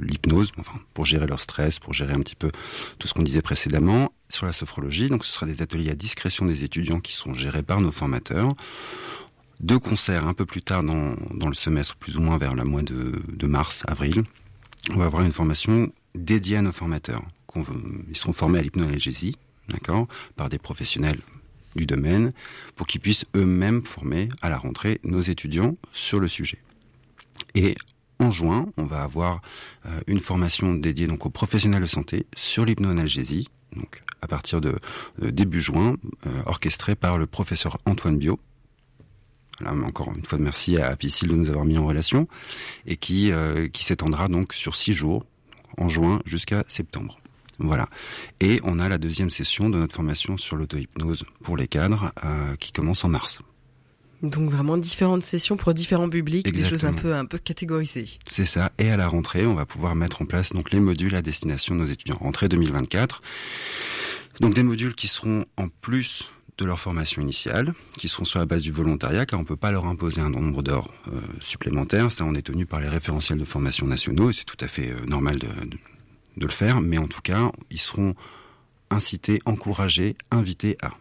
l'hypnose, 0.02 0.52
enfin 0.60 0.80
pour 0.94 1.06
gérer 1.06 1.26
leur 1.26 1.40
stress, 1.40 1.80
pour 1.80 1.94
gérer 1.94 2.14
un 2.14 2.20
petit 2.20 2.36
peu 2.36 2.52
tout 3.00 3.08
ce 3.08 3.14
qu'on 3.14 3.24
disait 3.24 3.42
précédemment. 3.42 4.12
Sur 4.30 4.46
la 4.46 4.52
sophrologie, 4.52 5.08
donc 5.08 5.24
ce 5.24 5.32
sera 5.32 5.46
des 5.46 5.62
ateliers 5.62 5.92
à 5.92 5.96
discrétion 5.96 6.46
des 6.46 6.66
étudiants 6.66 7.00
qui 7.00 7.14
sont 7.14 7.34
gérés 7.34 7.64
par 7.64 7.80
nos 7.80 7.92
formateurs. 7.92 8.50
Deux 9.62 9.80
concerts 9.80 10.28
un 10.28 10.34
peu 10.34 10.46
plus 10.46 10.62
tard 10.62 10.84
dans, 10.84 11.16
dans 11.34 11.48
le 11.48 11.54
semestre, 11.54 11.96
plus 11.96 12.18
ou 12.18 12.22
moins 12.22 12.38
vers 12.38 12.54
le 12.54 12.66
mois 12.66 12.82
de, 12.82 13.14
de 13.32 13.48
mars, 13.48 13.84
avril. 13.88 14.24
On 14.94 14.98
va 14.98 15.06
avoir 15.06 15.24
une 15.24 15.32
formation 15.32 15.92
dédiée 16.18 16.58
à 16.58 16.62
nos 16.62 16.72
formateurs. 16.72 17.24
Ils 18.10 18.18
seront 18.18 18.34
formés 18.34 18.60
à 18.60 18.62
l'hypnoanalgésie, 18.62 19.38
d'accord, 19.70 20.08
par 20.36 20.50
des 20.50 20.60
professionnels 20.60 21.20
du 21.76 21.86
domaine, 21.86 22.34
pour 22.76 22.88
qu'ils 22.88 23.02
puissent 23.02 23.26
eux-mêmes 23.36 23.86
former 23.86 24.30
à 24.42 24.50
la 24.50 24.58
rentrée 24.58 25.00
nos 25.04 25.22
étudiants 25.22 25.76
sur 25.92 26.20
le 26.20 26.28
sujet. 26.28 26.60
Et 27.56 27.76
en 28.20 28.32
juin, 28.32 28.68
on 28.78 28.86
va 28.86 29.04
avoir 29.04 29.42
euh, 29.86 30.00
une 30.08 30.20
formation 30.20 30.74
dédiée 30.74 31.08
donc 31.08 31.26
aux 31.26 31.30
professionnels 31.30 31.82
de 31.82 31.88
santé 31.88 32.26
sur 32.36 32.66
l'hypnoanalgésie, 32.66 33.48
donc 33.76 34.02
à 34.22 34.28
partir 34.28 34.60
de 34.60 34.76
euh, 35.22 35.32
début 35.32 35.62
juin, 35.62 35.98
euh, 36.26 36.42
orchestrée 36.48 36.96
par 36.96 37.18
le 37.18 37.28
professeur 37.28 37.78
Antoine 37.86 38.18
Bio. 38.18 38.40
Là, 39.60 39.74
encore 39.74 40.14
une 40.16 40.24
fois, 40.24 40.38
merci 40.38 40.78
à 40.78 40.88
Apicil 40.90 41.30
de 41.30 41.34
nous 41.34 41.50
avoir 41.50 41.66
mis 41.66 41.78
en 41.78 41.86
relation 41.86 42.28
et 42.86 42.96
qui 42.96 43.32
qui 43.74 43.84
s'étendra 43.84 44.28
donc 44.28 44.54
sur 44.54 44.76
six 44.76 44.94
jours 44.94 45.26
en 45.78 45.90
juin 45.90 46.22
jusqu'à 46.26 46.64
septembre. 46.68 47.20
Voilà. 47.60 47.90
Et 48.40 48.60
on 48.64 48.80
a 48.80 48.88
la 48.88 48.98
deuxième 48.98 49.30
session 49.30 49.70
de 49.70 49.78
notre 49.78 49.96
formation 49.96 50.38
sur 50.38 50.56
l'auto-hypnose 50.56 51.24
pour 51.42 51.58
les 51.58 51.68
cadres 51.68 52.12
euh, 52.24 52.56
qui 52.58 52.72
commence 52.72 53.04
en 53.04 53.10
mars. 53.10 53.40
Donc 54.24 54.50
vraiment 54.50 54.78
différentes 54.78 55.24
sessions 55.24 55.58
pour 55.58 55.74
différents 55.76 56.10
publics, 56.10 56.52
des 56.52 56.68
choses 56.68 56.86
un 56.86 56.94
peu 56.94 57.14
un 57.14 57.26
peu 57.26 57.38
catégorisées. 57.38 58.08
C'est 58.28 58.46
ça. 58.46 58.72
Et 58.80 58.90
à 58.90 58.98
la 58.98 59.08
rentrée, 59.08 59.46
on 59.46 59.54
va 59.54 59.68
pouvoir 59.68 59.96
mettre 59.96 60.24
en 60.24 60.26
place 60.26 60.54
donc 60.54 60.72
les 60.72 60.80
modules 60.80 61.14
à 61.14 61.22
destination 61.22 61.76
de 61.76 61.82
nos 61.82 61.86
étudiants. 61.86 62.18
Rentrée 62.20 62.50
2024. 62.50 63.22
Donc 64.40 64.56
des 64.56 64.64
modules 64.64 64.96
qui 64.96 65.08
seront 65.08 65.46
en 65.56 65.68
plus 65.68 66.30
de 66.58 66.66
leur 66.66 66.80
formation 66.80 67.22
initiale, 67.22 67.74
qui 67.98 68.08
seront 68.08 68.26
sur 68.26 68.40
la 68.40 68.46
base 68.46 68.64
du 68.64 68.72
volontariat, 68.72 69.26
car 69.26 69.40
on 69.40 69.44
peut 69.44 69.56
pas 69.56 69.72
leur 69.72 69.86
imposer 69.86 70.22
un 70.22 70.30
nombre 70.32 70.64
d'heures 70.64 70.92
euh, 71.08 71.22
supplémentaires. 71.40 72.12
Ça, 72.12 72.26
on 72.26 72.34
est 72.34 72.42
tenu 72.42 72.66
par 72.66 72.80
les 72.80 72.90
référentiels 72.90 73.38
de 73.38 73.46
formation 73.46 73.86
nationaux, 73.86 74.30
et 74.30 74.34
c'est 74.34 74.44
tout 74.46 74.58
à 74.62 74.68
fait 74.68 74.92
euh, 74.92 75.06
normal 75.06 75.38
de, 75.40 75.48
de, 75.48 75.78
de 76.38 76.46
le 76.46 76.52
faire. 76.52 76.82
Mais 76.82 76.98
en 76.98 77.08
tout 77.08 77.22
cas, 77.22 77.52
ils 77.70 77.80
seront 77.80 78.16
incités, 78.90 79.40
encouragés, 79.46 80.16
invités 80.32 80.78
à 80.82 80.92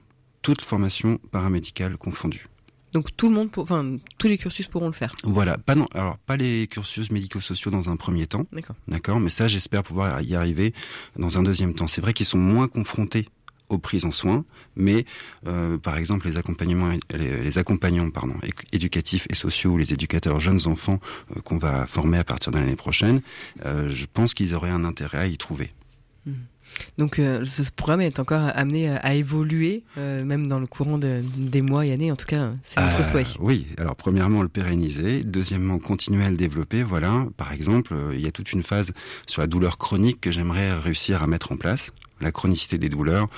toute 0.42 0.62
formation 0.62 1.18
paramédicale 1.30 1.96
confondue. 1.96 2.46
Donc 2.92 3.14
tout 3.16 3.28
le 3.28 3.34
monde, 3.34 3.50
pour- 3.50 3.64
enfin 3.64 3.96
tous 4.18 4.28
les 4.28 4.38
cursus 4.38 4.68
pourront 4.68 4.86
le 4.86 4.92
faire. 4.92 5.14
Voilà, 5.24 5.58
pas 5.58 5.74
non, 5.74 5.86
alors 5.92 6.18
pas 6.18 6.36
les 6.36 6.66
cursus 6.66 7.10
médico-sociaux 7.10 7.70
dans 7.70 7.90
un 7.90 7.96
premier 7.96 8.26
temps, 8.26 8.46
D'accord. 8.52 8.76
D'accord, 8.88 9.20
mais 9.20 9.28
ça, 9.28 9.48
j'espère 9.48 9.82
pouvoir 9.82 10.22
y 10.22 10.34
arriver 10.34 10.72
dans 11.18 11.38
un 11.38 11.42
deuxième 11.42 11.74
temps. 11.74 11.86
C'est 11.88 12.00
vrai 12.00 12.14
qu'ils 12.14 12.26
sont 12.26 12.38
moins 12.38 12.68
confrontés 12.68 13.28
aux 13.68 13.78
prises 13.78 14.04
en 14.04 14.10
soins, 14.10 14.44
mais 14.76 15.04
euh, 15.46 15.78
par 15.78 15.96
exemple 15.96 16.28
les 16.28 16.38
accompagnements, 16.38 16.90
les, 17.12 17.58
accompagnants 17.58 18.10
pardon, 18.10 18.34
éducatifs 18.72 19.26
et 19.30 19.34
sociaux 19.34 19.76
les 19.76 19.92
éducateurs 19.92 20.40
jeunes 20.40 20.66
enfants 20.66 21.00
euh, 21.36 21.40
qu'on 21.40 21.58
va 21.58 21.86
former 21.86 22.18
à 22.18 22.24
partir 22.24 22.52
de 22.52 22.58
l'année 22.58 22.76
prochaine, 22.76 23.20
euh, 23.64 23.90
je 23.90 24.06
pense 24.12 24.34
qu'ils 24.34 24.54
auraient 24.54 24.70
un 24.70 24.84
intérêt 24.84 25.18
à 25.18 25.26
y 25.26 25.36
trouver. 25.36 25.72
Donc 26.98 27.18
euh, 27.18 27.44
ce 27.44 27.62
programme 27.70 28.00
est 28.02 28.18
encore 28.18 28.50
amené 28.54 28.88
à, 28.90 29.14
évoluer, 29.14 29.82
euh, 29.98 30.24
même 30.24 30.46
dans 30.46 30.58
le 30.60 30.66
courant 30.66 30.98
de- 30.98 31.22
des 31.36 31.62
mois 31.62 31.86
et 31.86 31.92
années. 31.92 32.12
En 32.12 32.16
tout 32.16 32.26
cas, 32.26 32.52
c'est 32.62 32.80
notre 32.80 33.00
Euh, 33.00 33.02
souhait. 33.02 33.24
Oui, 33.40 33.66
alors 33.78 33.96
premièrement 33.96 34.42
le 34.42 34.48
pérenniser, 34.48 35.24
deuxièmement 35.24 35.78
continuer 35.78 36.24
à 36.24 36.30
le 36.30 36.36
développer. 36.36 36.82
Voilà, 36.82 37.26
par 37.36 37.52
exemple, 37.52 37.92
euh, 37.94 38.12
il 38.14 38.20
y 38.20 38.26
a 38.26 38.30
toute 38.30 38.52
une 38.52 38.62
phase 38.62 38.92
sur 39.26 39.40
la 39.42 39.46
douleur 39.46 39.78
chronique 39.78 40.20
que 40.20 40.30
j'aimerais 40.30 40.72
réussir 40.72 41.22
à 41.22 41.26
mettre 41.26 41.52
en 41.52 41.56
place. 41.56 41.92
La 42.20 42.32
chronicité 42.32 42.78
des 42.78 42.88
douleurs, 42.88 43.28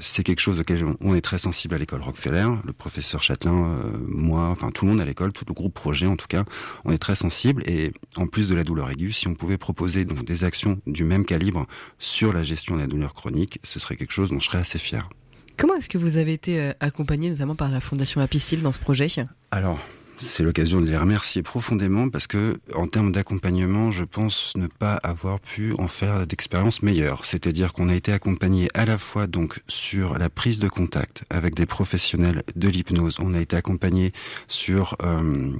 c'est 0.00 0.22
quelque 0.22 0.40
chose 0.40 0.60
auquel 0.60 0.84
on 1.00 1.14
est 1.14 1.20
très 1.20 1.38
sensible 1.38 1.74
à 1.74 1.78
l'école 1.78 2.02
Rockefeller. 2.02 2.46
Le 2.64 2.72
professeur 2.72 3.22
Châtelain, 3.22 3.54
euh, 3.54 3.98
moi, 4.06 4.48
enfin 4.48 4.70
tout 4.70 4.84
le 4.84 4.92
monde 4.92 5.00
à 5.00 5.04
l'école, 5.04 5.32
tout 5.32 5.44
le 5.46 5.54
groupe 5.54 5.74
projet 5.74 6.06
en 6.06 6.16
tout 6.16 6.26
cas, 6.26 6.44
on 6.84 6.92
est 6.92 6.98
très 6.98 7.14
sensible. 7.14 7.62
Et 7.66 7.92
en 8.16 8.26
plus 8.26 8.48
de 8.48 8.54
la 8.54 8.64
douleur 8.64 8.90
aiguë, 8.90 9.12
si 9.12 9.28
on 9.28 9.34
pouvait 9.34 9.58
proposer 9.58 10.04
donc 10.04 10.24
des 10.24 10.44
actions 10.44 10.80
du 10.86 11.04
même 11.04 11.24
calibre 11.24 11.66
sur 11.98 12.32
la 12.32 12.42
gestion 12.42 12.76
de 12.76 12.80
la 12.80 12.86
douleur 12.86 13.14
chronique, 13.14 13.58
ce 13.62 13.78
serait 13.78 13.96
quelque 13.96 14.12
chose 14.12 14.30
dont 14.30 14.40
je 14.40 14.46
serais 14.46 14.58
assez 14.58 14.78
fier. 14.78 15.08
Comment 15.56 15.74
est-ce 15.74 15.88
que 15.88 15.98
vous 15.98 16.18
avez 16.18 16.34
été 16.34 16.60
euh, 16.60 16.72
accompagné 16.80 17.30
notamment 17.30 17.54
par 17.54 17.70
la 17.70 17.80
Fondation 17.80 18.20
Apicil 18.20 18.62
dans 18.62 18.72
ce 18.72 18.78
projet? 18.78 19.06
Alors, 19.50 19.78
c'est 20.18 20.42
l'occasion 20.42 20.80
de 20.80 20.86
les 20.86 20.96
remercier 20.96 21.42
profondément 21.42 22.08
parce 22.08 22.26
que, 22.26 22.58
en 22.74 22.86
termes 22.86 23.12
d'accompagnement, 23.12 23.90
je 23.90 24.04
pense 24.04 24.52
ne 24.56 24.66
pas 24.66 24.94
avoir 25.02 25.40
pu 25.40 25.74
en 25.78 25.88
faire 25.88 26.26
d'expérience 26.26 26.82
meilleure. 26.82 27.24
C'est-à-dire 27.24 27.72
qu'on 27.72 27.88
a 27.88 27.94
été 27.94 28.12
accompagné 28.12 28.68
à 28.74 28.84
la 28.84 28.98
fois 28.98 29.26
donc 29.26 29.60
sur 29.68 30.18
la 30.18 30.30
prise 30.30 30.58
de 30.58 30.68
contact 30.68 31.24
avec 31.30 31.54
des 31.54 31.66
professionnels 31.66 32.42
de 32.54 32.68
l'hypnose. 32.68 33.18
On 33.20 33.34
a 33.34 33.40
été 33.40 33.56
accompagné 33.56 34.12
sur 34.48 34.96
euh, 35.02 35.52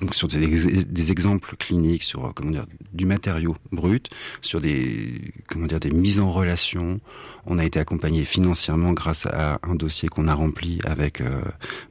donc 0.00 0.14
sur 0.14 0.28
des, 0.28 0.42
ex- 0.42 0.86
des 0.86 1.12
exemples 1.12 1.56
cliniques, 1.56 2.02
sur 2.02 2.26
euh, 2.26 2.30
comment 2.34 2.50
dire 2.50 2.66
du 2.92 3.06
matériau 3.06 3.56
brut, 3.72 4.10
sur 4.40 4.60
des 4.60 5.32
comment 5.46 5.66
dire 5.66 5.80
des 5.80 5.90
mises 5.90 6.20
en 6.20 6.30
relation. 6.30 7.00
On 7.46 7.58
a 7.58 7.64
été 7.64 7.78
accompagné 7.78 8.24
financièrement 8.24 8.92
grâce 8.92 9.26
à 9.26 9.58
un 9.62 9.74
dossier 9.74 10.08
qu'on 10.08 10.28
a 10.28 10.34
rempli 10.34 10.80
avec 10.84 11.20
euh, 11.20 11.42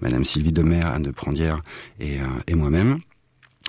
Madame 0.01 0.23
Sylvie 0.23 0.51
Demer, 0.51 0.81
Anne 0.83 1.03
de 1.03 1.11
Prandière 1.11 1.61
et, 1.99 2.19
euh, 2.19 2.25
et 2.47 2.55
moi-même. 2.55 2.99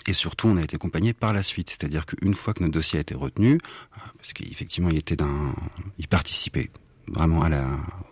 Et 0.09 0.15
surtout, 0.15 0.47
on 0.47 0.57
a 0.57 0.63
été 0.63 0.77
accompagné 0.77 1.13
par 1.13 1.33
la 1.33 1.43
suite, 1.43 1.71
c'est-à-dire 1.71 2.07
qu'une 2.07 2.35
fois 2.35 2.55
que 2.55 2.63
notre 2.63 2.75
dossier 2.75 2.99
a 2.99 3.01
été 3.01 3.15
retenu, 3.15 3.55
euh, 3.55 4.01
parce 4.19 4.33
qu'effectivement, 4.35 4.89
il 4.91 4.99
était 4.99 5.17
d'un, 5.17 5.55
il 5.99 6.07
participait 6.07 6.71
vraiment 7.09 7.43
à 7.43 7.49
la, 7.49 7.65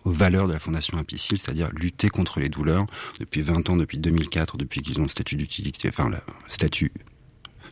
aux 0.05 0.13
valeurs 0.13 0.47
de 0.47 0.53
la 0.53 0.59
Fondation 0.59 0.99
Apicil, 0.99 1.39
c'est-à-dire 1.39 1.71
lutter 1.73 2.09
contre 2.09 2.41
les 2.41 2.49
douleurs 2.49 2.87
depuis 3.21 3.43
20 3.43 3.71
ans, 3.71 3.77
depuis 3.77 3.99
2004, 3.99 4.57
depuis 4.57 4.81
qu'ils 4.81 5.01
ont 5.01 5.05
le 5.05 5.09
statut 5.09 5.37
d'utilité, 5.37 5.89
enfin 5.89 6.09
le 6.09 6.19
statut 6.49 6.93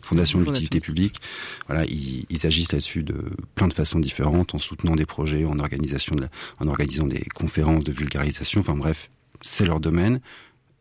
Fondation 0.02 0.40
d'utilité 0.40 0.80
publique. 0.80 1.20
Voilà, 1.68 1.84
ils, 1.86 2.26
ils 2.28 2.46
agissent 2.46 2.72
là-dessus 2.72 3.04
de 3.04 3.14
plein 3.54 3.68
de 3.68 3.72
façons 3.72 4.00
différentes, 4.00 4.54
en 4.54 4.58
soutenant 4.58 4.96
des 4.96 5.06
projets, 5.06 5.44
en 5.44 5.58
organisation, 5.60 6.16
de 6.16 6.22
la, 6.22 6.28
en 6.58 6.66
organisant 6.66 7.06
des 7.06 7.24
conférences 7.34 7.84
de 7.84 7.92
vulgarisation. 7.92 8.60
Enfin 8.60 8.74
bref, 8.74 9.10
c'est 9.40 9.64
leur 9.64 9.80
domaine 9.80 10.20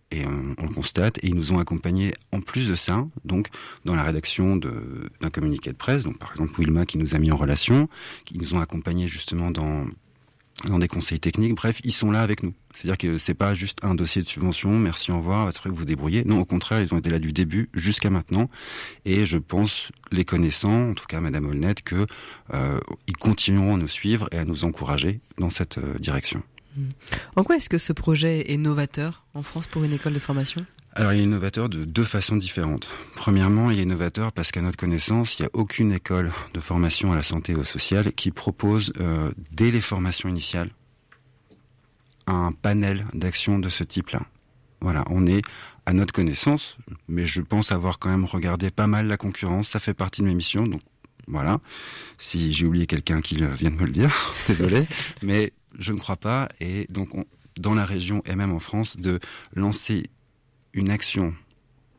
et 0.09 0.25
on, 0.25 0.55
on, 0.57 0.67
le 0.67 0.73
constate. 0.73 1.19
Et 1.23 1.27
ils 1.27 1.35
nous 1.35 1.53
ont 1.53 1.59
accompagnés 1.59 2.13
en 2.31 2.41
plus 2.41 2.67
de 2.67 2.75
ça, 2.75 3.07
donc 3.23 3.49
dans 3.85 3.95
la 3.95 4.03
rédaction 4.03 4.55
d'un 4.57 5.29
communiqué 5.29 5.71
de 5.71 5.77
presse. 5.77 6.03
Donc 6.03 6.17
par 6.17 6.31
exemple 6.31 6.59
Wilma 6.59 6.85
qui 6.85 6.97
nous 6.97 7.15
a 7.15 7.19
mis 7.19 7.31
en 7.31 7.37
relation, 7.37 7.87
qui 8.25 8.37
nous 8.37 8.55
ont 8.55 8.59
accompagnés 8.59 9.07
justement 9.07 9.51
dans 9.51 9.85
dans 10.65 10.79
des 10.79 10.87
conseils 10.87 11.19
techniques. 11.19 11.55
Bref, 11.55 11.81
ils 11.83 11.91
sont 11.91 12.11
là 12.11 12.21
avec 12.21 12.43
nous. 12.43 12.53
C'est-à-dire 12.73 12.97
que 12.97 13.17
c'est 13.17 13.33
pas 13.33 13.53
juste 13.53 13.79
un 13.83 13.95
dossier 13.95 14.21
de 14.21 14.27
subvention, 14.27 14.77
merci, 14.77 15.11
au 15.11 15.17
revoir, 15.17 15.45
votre 15.45 15.69
vous 15.69 15.85
débrouillez. 15.85 16.23
Non, 16.25 16.39
au 16.39 16.45
contraire, 16.45 16.81
ils 16.81 16.93
ont 16.93 16.97
été 16.97 17.09
là 17.09 17.19
du 17.19 17.33
début 17.33 17.69
jusqu'à 17.73 18.09
maintenant. 18.09 18.49
Et 19.05 19.25
je 19.25 19.37
pense, 19.37 19.91
les 20.11 20.25
connaissant, 20.25 20.91
en 20.91 20.93
tout 20.93 21.05
cas 21.05 21.19
Madame 21.19 21.45
Olnet, 21.45 21.75
que 21.75 22.05
euh, 22.53 22.79
ils 23.07 23.17
continueront 23.17 23.75
à 23.75 23.77
nous 23.77 23.87
suivre 23.87 24.27
et 24.31 24.37
à 24.37 24.45
nous 24.45 24.63
encourager 24.65 25.19
dans 25.37 25.49
cette 25.49 25.77
euh, 25.77 25.97
direction. 25.99 26.43
En 27.35 27.43
quoi 27.43 27.57
est-ce 27.57 27.67
que 27.67 27.77
ce 27.77 27.91
projet 27.91 28.51
est 28.51 28.57
novateur 28.57 29.25
en 29.33 29.43
France 29.43 29.67
pour 29.67 29.83
une 29.83 29.93
école 29.93 30.13
de 30.13 30.19
formation? 30.19 30.65
Alors, 30.93 31.13
il 31.13 31.21
est 31.21 31.25
novateur 31.25 31.69
de 31.69 31.85
deux 31.85 32.03
façons 32.03 32.35
différentes. 32.35 32.89
Premièrement, 33.15 33.71
il 33.71 33.79
est 33.79 33.85
novateur 33.85 34.33
parce 34.33 34.51
qu'à 34.51 34.61
notre 34.61 34.75
connaissance, 34.75 35.39
il 35.39 35.43
n'y 35.43 35.45
a 35.45 35.51
aucune 35.53 35.93
école 35.93 36.33
de 36.53 36.59
formation 36.59 37.13
à 37.13 37.15
la 37.15 37.23
santé 37.23 37.53
et 37.53 37.55
au 37.55 37.63
social 37.63 38.11
qui 38.11 38.31
propose, 38.31 38.91
euh, 38.99 39.31
dès 39.51 39.71
les 39.71 39.79
formations 39.79 40.27
initiales, 40.27 40.69
un 42.27 42.51
panel 42.51 43.05
d'actions 43.13 43.57
de 43.57 43.69
ce 43.69 43.85
type-là. 43.85 44.21
Voilà, 44.81 45.05
on 45.09 45.27
est 45.27 45.41
à 45.85 45.93
notre 45.93 46.13
connaissance, 46.13 46.77
mais 47.07 47.25
je 47.25 47.41
pense 47.41 47.71
avoir 47.71 47.97
quand 47.97 48.09
même 48.09 48.25
regardé 48.25 48.69
pas 48.69 48.87
mal 48.87 49.07
la 49.07 49.15
concurrence. 49.15 49.69
Ça 49.69 49.79
fait 49.79 49.93
partie 49.93 50.21
de 50.21 50.27
mes 50.27 50.35
missions, 50.35 50.67
donc 50.67 50.81
voilà. 51.27 51.61
Si 52.17 52.51
j'ai 52.51 52.65
oublié 52.65 52.85
quelqu'un 52.85 53.21
qui 53.21 53.35
vient 53.35 53.71
de 53.71 53.75
me 53.75 53.85
le 53.85 53.91
dire, 53.91 54.13
désolé, 54.47 54.87
mais 55.21 55.53
je 55.79 55.93
ne 55.93 55.99
crois 55.99 56.17
pas. 56.17 56.49
Et 56.59 56.85
donc, 56.89 57.15
on, 57.15 57.23
dans 57.57 57.75
la 57.75 57.85
région 57.85 58.21
et 58.25 58.35
même 58.35 58.51
en 58.51 58.59
France, 58.59 58.97
de 58.97 59.19
lancer 59.55 60.03
une 60.73 60.89
action 60.89 61.33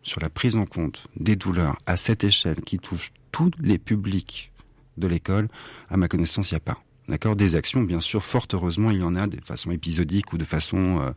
sur 0.03 0.21
la 0.21 0.31
prise 0.31 0.57
en 0.57 0.67
compte 0.67 1.07
des 1.17 1.37
douleurs 1.37 1.77
à 1.87 1.97
cette 1.97 2.25
échelle 2.25 2.61
qui 2.61 2.79
touche 2.79 3.13
tous 3.31 3.51
les 3.61 3.79
publics 3.79 4.53
de 4.99 5.07
l'école, 5.07 5.49
à 5.89 5.97
ma 5.97 6.09
connaissance, 6.09 6.51
il 6.51 6.55
n'y 6.55 6.59
a 6.59 6.61
pas. 6.61 6.79
D'accord? 7.09 7.35
Des 7.35 7.57
actions, 7.57 7.83
bien 7.83 8.01
sûr, 8.01 8.23
fort 8.23 8.47
heureusement, 8.53 8.91
il 8.91 8.99
y 8.99 9.03
en 9.03 9.15
a 9.15 9.27
de 9.27 9.41
façon 9.43 9.71
épisodique 9.71 10.33
ou 10.33 10.39
de 10.39 10.45
façon, 10.45 11.01
euh, 11.01 11.11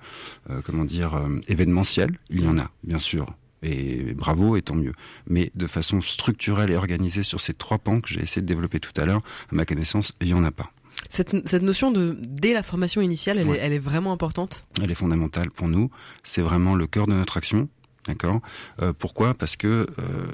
euh, 0.50 0.62
comment 0.64 0.86
dire, 0.86 1.16
euh, 1.16 1.40
événementielle. 1.48 2.18
Il 2.30 2.44
y 2.44 2.48
en 2.48 2.58
a, 2.58 2.72
bien 2.84 3.00
sûr. 3.00 3.28
Et 3.62 4.14
bravo, 4.14 4.56
et 4.56 4.62
tant 4.62 4.76
mieux. 4.76 4.94
Mais 5.28 5.52
de 5.56 5.68
façon 5.68 6.02
structurelle 6.02 6.72
et 6.72 6.76
organisée 6.76 7.24
sur 7.24 7.40
ces 7.40 7.54
trois 7.54 7.80
pans 7.80 8.02
que 8.02 8.10
j'ai 8.10 8.22
essayé 8.22 8.42
de 8.42 8.48
développer 8.48 8.80
tout 8.80 9.00
à 9.00 9.06
l'heure, 9.06 9.22
à 9.52 9.56
ma 9.56 9.66
connaissance, 9.66 10.14
il 10.22 10.28
n'y 10.28 10.34
en 10.34 10.44
a 10.44 10.52
pas. 10.52 10.72
Cette, 11.16 11.48
cette, 11.48 11.64
notion 11.64 11.92
de 11.92 12.18
dès 12.28 12.54
la 12.54 12.64
formation 12.64 13.02
initiale, 13.02 13.38
elle, 13.38 13.48
ouais. 13.48 13.58
est, 13.58 13.62
elle, 13.62 13.74
est, 13.74 13.80
vraiment 13.80 14.12
importante? 14.12 14.66
Elle 14.82 14.92
est 14.92 14.96
fondamentale 14.96 15.50
pour 15.50 15.68
nous. 15.68 15.90
C'est 16.24 16.42
vraiment 16.42 16.76
le 16.76 16.88
cœur 16.88 17.08
de 17.08 17.14
notre 17.14 17.38
action. 17.38 17.70
D'accord? 18.08 18.42
Euh, 18.82 18.94
pourquoi? 18.98 19.34
Parce 19.34 19.56
que 19.56 19.68
euh, 19.68 20.28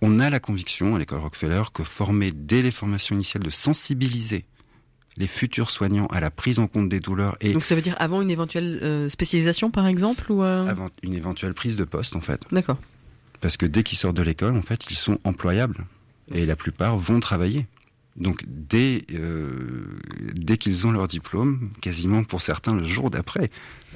on 0.00 0.20
a 0.20 0.30
la 0.30 0.40
conviction 0.40 0.94
à 0.94 0.98
l'école 0.98 1.20
Rockefeller 1.20 1.62
que 1.74 1.82
former 1.82 2.30
dès 2.32 2.62
les 2.62 2.70
formations 2.70 3.16
initiales, 3.16 3.42
de 3.42 3.50
sensibiliser 3.50 4.44
les 5.16 5.26
futurs 5.26 5.70
soignants 5.70 6.06
à 6.06 6.20
la 6.20 6.30
prise 6.30 6.60
en 6.60 6.68
compte 6.68 6.88
des 6.88 7.00
douleurs 7.00 7.36
et 7.40 7.52
donc 7.52 7.64
ça 7.64 7.74
veut 7.74 7.82
dire 7.82 7.96
avant 7.98 8.22
une 8.22 8.30
éventuelle 8.30 8.78
euh, 8.82 9.08
spécialisation 9.08 9.68
par 9.68 9.88
exemple 9.88 10.30
ou 10.30 10.42
avant 10.42 10.86
une 11.02 11.14
éventuelle 11.14 11.54
prise 11.54 11.74
de 11.74 11.82
poste 11.82 12.14
en 12.14 12.20
fait. 12.20 12.42
D'accord. 12.52 12.78
Parce 13.40 13.56
que 13.56 13.66
dès 13.66 13.82
qu'ils 13.82 13.98
sortent 13.98 14.16
de 14.16 14.22
l'école, 14.22 14.56
en 14.56 14.62
fait, 14.62 14.90
ils 14.90 14.96
sont 14.96 15.18
employables 15.24 15.84
et 16.34 16.46
la 16.46 16.56
plupart 16.56 16.96
vont 16.96 17.20
travailler. 17.20 17.66
Donc 18.18 18.44
dès 18.46 19.04
euh, 19.14 19.98
dès 20.34 20.58
qu'ils 20.58 20.86
ont 20.86 20.90
leur 20.90 21.08
diplôme, 21.08 21.70
quasiment 21.80 22.24
pour 22.24 22.40
certains 22.40 22.74
le 22.74 22.84
jour 22.84 23.10
d'après, 23.10 23.50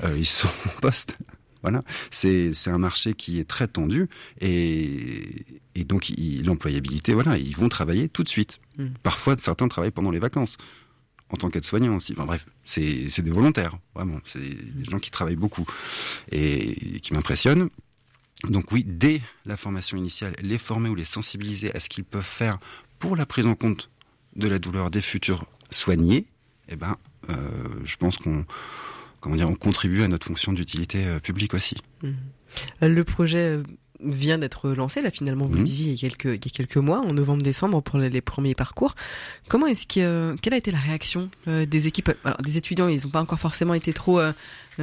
euh, 0.04 0.16
ils 0.16 0.26
sont 0.26 0.48
en 0.66 0.80
poste. 0.80 1.18
Voilà, 1.62 1.84
c'est 2.10 2.54
c'est 2.54 2.70
un 2.70 2.78
marché 2.78 3.14
qui 3.14 3.38
est 3.38 3.48
très 3.48 3.68
tendu 3.68 4.08
et 4.40 5.30
et 5.74 5.84
donc 5.84 6.12
l'employabilité, 6.44 7.14
voilà, 7.14 7.36
ils 7.38 7.56
vont 7.56 7.68
travailler 7.68 8.08
tout 8.08 8.24
de 8.24 8.28
suite. 8.28 8.58
Mmh. 8.78 8.86
Parfois, 9.02 9.36
certains 9.38 9.68
travaillent 9.68 9.92
pendant 9.92 10.10
les 10.10 10.18
vacances 10.18 10.56
en 11.30 11.36
tant 11.36 11.50
qu'aide-soignant 11.50 11.96
aussi. 11.96 12.12
Enfin 12.12 12.26
bref, 12.26 12.46
c'est 12.64 13.08
c'est 13.08 13.22
des 13.22 13.30
volontaires, 13.30 13.76
vraiment, 13.94 14.20
c'est 14.24 14.40
des 14.40 14.84
gens 14.84 14.98
qui 14.98 15.10
travaillent 15.10 15.36
beaucoup 15.36 15.66
et 16.30 17.00
qui 17.00 17.14
m'impressionnent. 17.14 17.68
Donc 18.48 18.72
oui, 18.72 18.84
dès 18.84 19.20
la 19.46 19.56
formation 19.56 19.96
initiale, 19.96 20.34
les 20.40 20.58
former 20.58 20.88
ou 20.88 20.94
les 20.96 21.04
sensibiliser 21.04 21.74
à 21.74 21.80
ce 21.80 21.88
qu'ils 21.88 22.04
peuvent 22.04 22.22
faire 22.22 22.58
pour 22.98 23.16
la 23.16 23.24
prise 23.24 23.46
en 23.46 23.54
compte 23.54 23.88
de 24.36 24.48
la 24.48 24.58
douleur 24.58 24.90
des 24.90 25.00
futurs 25.00 25.46
soignés, 25.70 26.26
eh 26.68 26.76
ben, 26.76 26.96
euh, 27.30 27.34
je 27.84 27.96
pense 27.96 28.16
qu'on 28.16 28.44
comment 29.20 29.36
dire, 29.36 29.48
on 29.48 29.54
contribue 29.54 30.02
à 30.02 30.08
notre 30.08 30.26
fonction 30.26 30.52
d'utilité 30.52 31.06
euh, 31.06 31.20
publique 31.20 31.54
aussi. 31.54 31.76
Mmh. 32.02 32.10
Le 32.82 33.04
projet 33.04 33.62
vient 34.04 34.38
d'être 34.38 34.70
lancé 34.70 35.00
là 35.00 35.10
finalement 35.10 35.46
vous 35.46 35.54
mmh. 35.54 35.58
le 35.58 35.64
disiez 35.64 35.92
il 35.92 36.02
y 36.02 36.06
a 36.06 36.08
quelques 36.08 36.24
il 36.24 36.50
y 36.50 36.54
a 36.54 36.56
quelques 36.56 36.76
mois 36.76 36.98
en 37.00 37.12
novembre-décembre 37.12 37.82
pour 37.82 37.98
les, 37.98 38.10
les, 38.10 38.20
premiers 38.20 38.54
parcours. 38.54 38.94
Comment 39.48 39.66
est-ce 39.66 39.86
que 39.86 40.00
euh, 40.00 40.36
quelle 40.40 40.54
a 40.54 40.56
été 40.56 40.70
la 40.70 40.78
réaction 40.78 41.30
euh, 41.48 41.66
des 41.66 41.86
équipes 41.86 42.10
Alors 42.24 42.38
des 42.38 42.56
étudiants 42.56 42.88
ils 42.88 43.02
n'ont 43.04 43.10
pas 43.10 43.20
encore 43.20 43.38
forcément 43.38 43.74
été 43.74 43.92
trop 43.92 44.20
euh, 44.20 44.32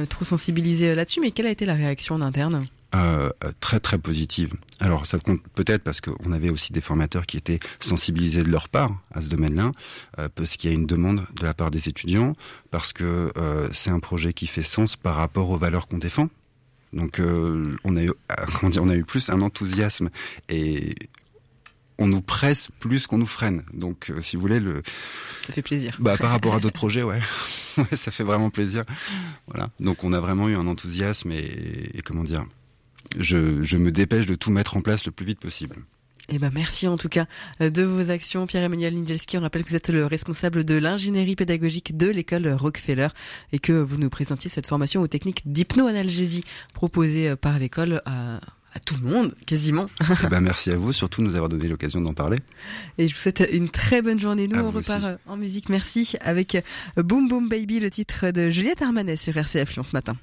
trop 0.08 0.24
sensibilisés 0.24 0.94
là-dessus 0.94 1.20
mais 1.20 1.30
quelle 1.30 1.46
a 1.46 1.50
été 1.50 1.66
la 1.66 1.74
réaction 1.74 2.14
en 2.14 2.22
interne 2.22 2.64
euh, 2.94 3.30
très 3.60 3.78
très 3.78 3.98
positive. 3.98 4.54
Alors 4.80 5.06
ça 5.06 5.18
compte 5.18 5.40
peut-être 5.54 5.82
parce 5.82 6.00
qu'on 6.00 6.32
avait 6.32 6.50
aussi 6.50 6.72
des 6.72 6.80
formateurs 6.80 7.26
qui 7.26 7.36
étaient 7.36 7.60
sensibilisés 7.80 8.42
de 8.42 8.50
leur 8.50 8.68
part 8.68 8.90
à 9.12 9.20
ce 9.20 9.28
domaine-là, 9.28 9.72
euh, 10.18 10.28
parce 10.34 10.56
qu'il 10.56 10.70
y 10.70 10.72
a 10.72 10.76
une 10.76 10.86
demande 10.86 11.22
de 11.38 11.44
la 11.44 11.54
part 11.54 11.70
des 11.70 11.88
étudiants, 11.88 12.32
parce 12.70 12.92
que 12.92 13.32
euh, 13.36 13.68
c'est 13.72 13.90
un 13.90 14.00
projet 14.00 14.32
qui 14.32 14.46
fait 14.46 14.62
sens 14.62 14.96
par 14.96 15.16
rapport 15.16 15.50
aux 15.50 15.58
valeurs 15.58 15.86
qu'on 15.86 15.98
défend. 15.98 16.28
Donc 16.92 17.20
euh, 17.20 17.76
on 17.84 17.96
a 17.96 18.04
eu 18.04 18.12
comment 18.58 18.70
dire, 18.70 18.82
on 18.82 18.88
a 18.88 18.96
eu 18.96 19.04
plus 19.04 19.30
un 19.30 19.42
enthousiasme 19.42 20.10
et 20.48 20.94
on 22.00 22.06
nous 22.06 22.22
presse 22.22 22.70
plus 22.80 23.06
qu'on 23.06 23.18
nous 23.18 23.26
freine. 23.26 23.62
Donc, 23.74 24.10
euh, 24.10 24.20
si 24.22 24.36
vous 24.36 24.42
voulez, 24.42 24.58
le 24.58 24.82
ça 25.46 25.52
fait 25.52 25.62
plaisir. 25.62 25.96
Bah, 26.00 26.16
par 26.16 26.30
rapport 26.30 26.54
à 26.54 26.60
d'autres 26.60 26.74
projets, 26.74 27.02
ouais. 27.02 27.20
ouais, 27.76 27.84
ça 27.96 28.10
fait 28.10 28.24
vraiment 28.24 28.48
plaisir. 28.48 28.84
Voilà. 29.46 29.68
Donc, 29.78 30.02
on 30.02 30.12
a 30.14 30.20
vraiment 30.20 30.48
eu 30.48 30.56
un 30.56 30.66
enthousiasme 30.66 31.30
et, 31.30 31.90
et 31.94 32.02
comment 32.02 32.24
dire, 32.24 32.46
je, 33.18 33.62
je 33.62 33.76
me 33.76 33.90
dépêche 33.90 34.26
de 34.26 34.34
tout 34.34 34.50
mettre 34.50 34.76
en 34.76 34.80
place 34.82 35.06
le 35.06 35.12
plus 35.12 35.26
vite 35.26 35.40
possible. 35.40 35.76
Eh 36.32 36.38
ben 36.38 36.50
merci 36.54 36.86
en 36.86 36.96
tout 36.96 37.08
cas 37.08 37.26
de 37.58 37.82
vos 37.82 38.10
actions, 38.10 38.46
Pierre-Emmanuel 38.46 38.94
Ninjelski. 38.94 39.36
On 39.36 39.40
rappelle 39.40 39.64
que 39.64 39.70
vous 39.70 39.76
êtes 39.76 39.90
le 39.90 40.06
responsable 40.06 40.64
de 40.64 40.74
l'ingénierie 40.74 41.34
pédagogique 41.34 41.96
de 41.96 42.06
l'école 42.06 42.46
Rockefeller 42.52 43.08
et 43.52 43.58
que 43.58 43.72
vous 43.72 43.96
nous 43.96 44.08
présentiez 44.10 44.48
cette 44.48 44.66
formation 44.66 45.02
aux 45.02 45.08
techniques 45.08 45.42
d'hypnoanalgésie 45.50 46.44
proposée 46.72 47.34
par 47.34 47.58
l'école 47.58 48.00
à, 48.04 48.38
à 48.72 48.78
tout 48.78 48.94
le 49.02 49.08
monde, 49.08 49.34
quasiment. 49.46 49.88
Eh 50.24 50.28
ben 50.28 50.40
merci 50.40 50.70
à 50.70 50.76
vous, 50.76 50.92
surtout 50.92 51.20
de 51.22 51.26
nous 51.26 51.34
avoir 51.34 51.48
donné 51.48 51.66
l'occasion 51.66 52.00
d'en 52.00 52.14
parler. 52.14 52.38
Et 52.98 53.08
je 53.08 53.14
vous 53.14 53.20
souhaite 53.20 53.48
une 53.52 53.68
très 53.68 54.00
bonne 54.00 54.20
journée. 54.20 54.46
Nous, 54.46 54.58
à 54.58 54.62
on 54.62 54.70
repart 54.70 55.02
aussi. 55.02 55.14
en 55.26 55.36
musique. 55.36 55.68
Merci 55.68 56.14
avec 56.20 56.62
Boom 56.96 57.28
Boom 57.28 57.48
Baby, 57.48 57.80
le 57.80 57.90
titre 57.90 58.30
de 58.30 58.50
Juliette 58.50 58.82
Armanet 58.82 59.16
sur 59.16 59.36
RCF 59.36 59.74
Lyon 59.74 59.82
ce 59.82 59.92
matin. 59.94 60.16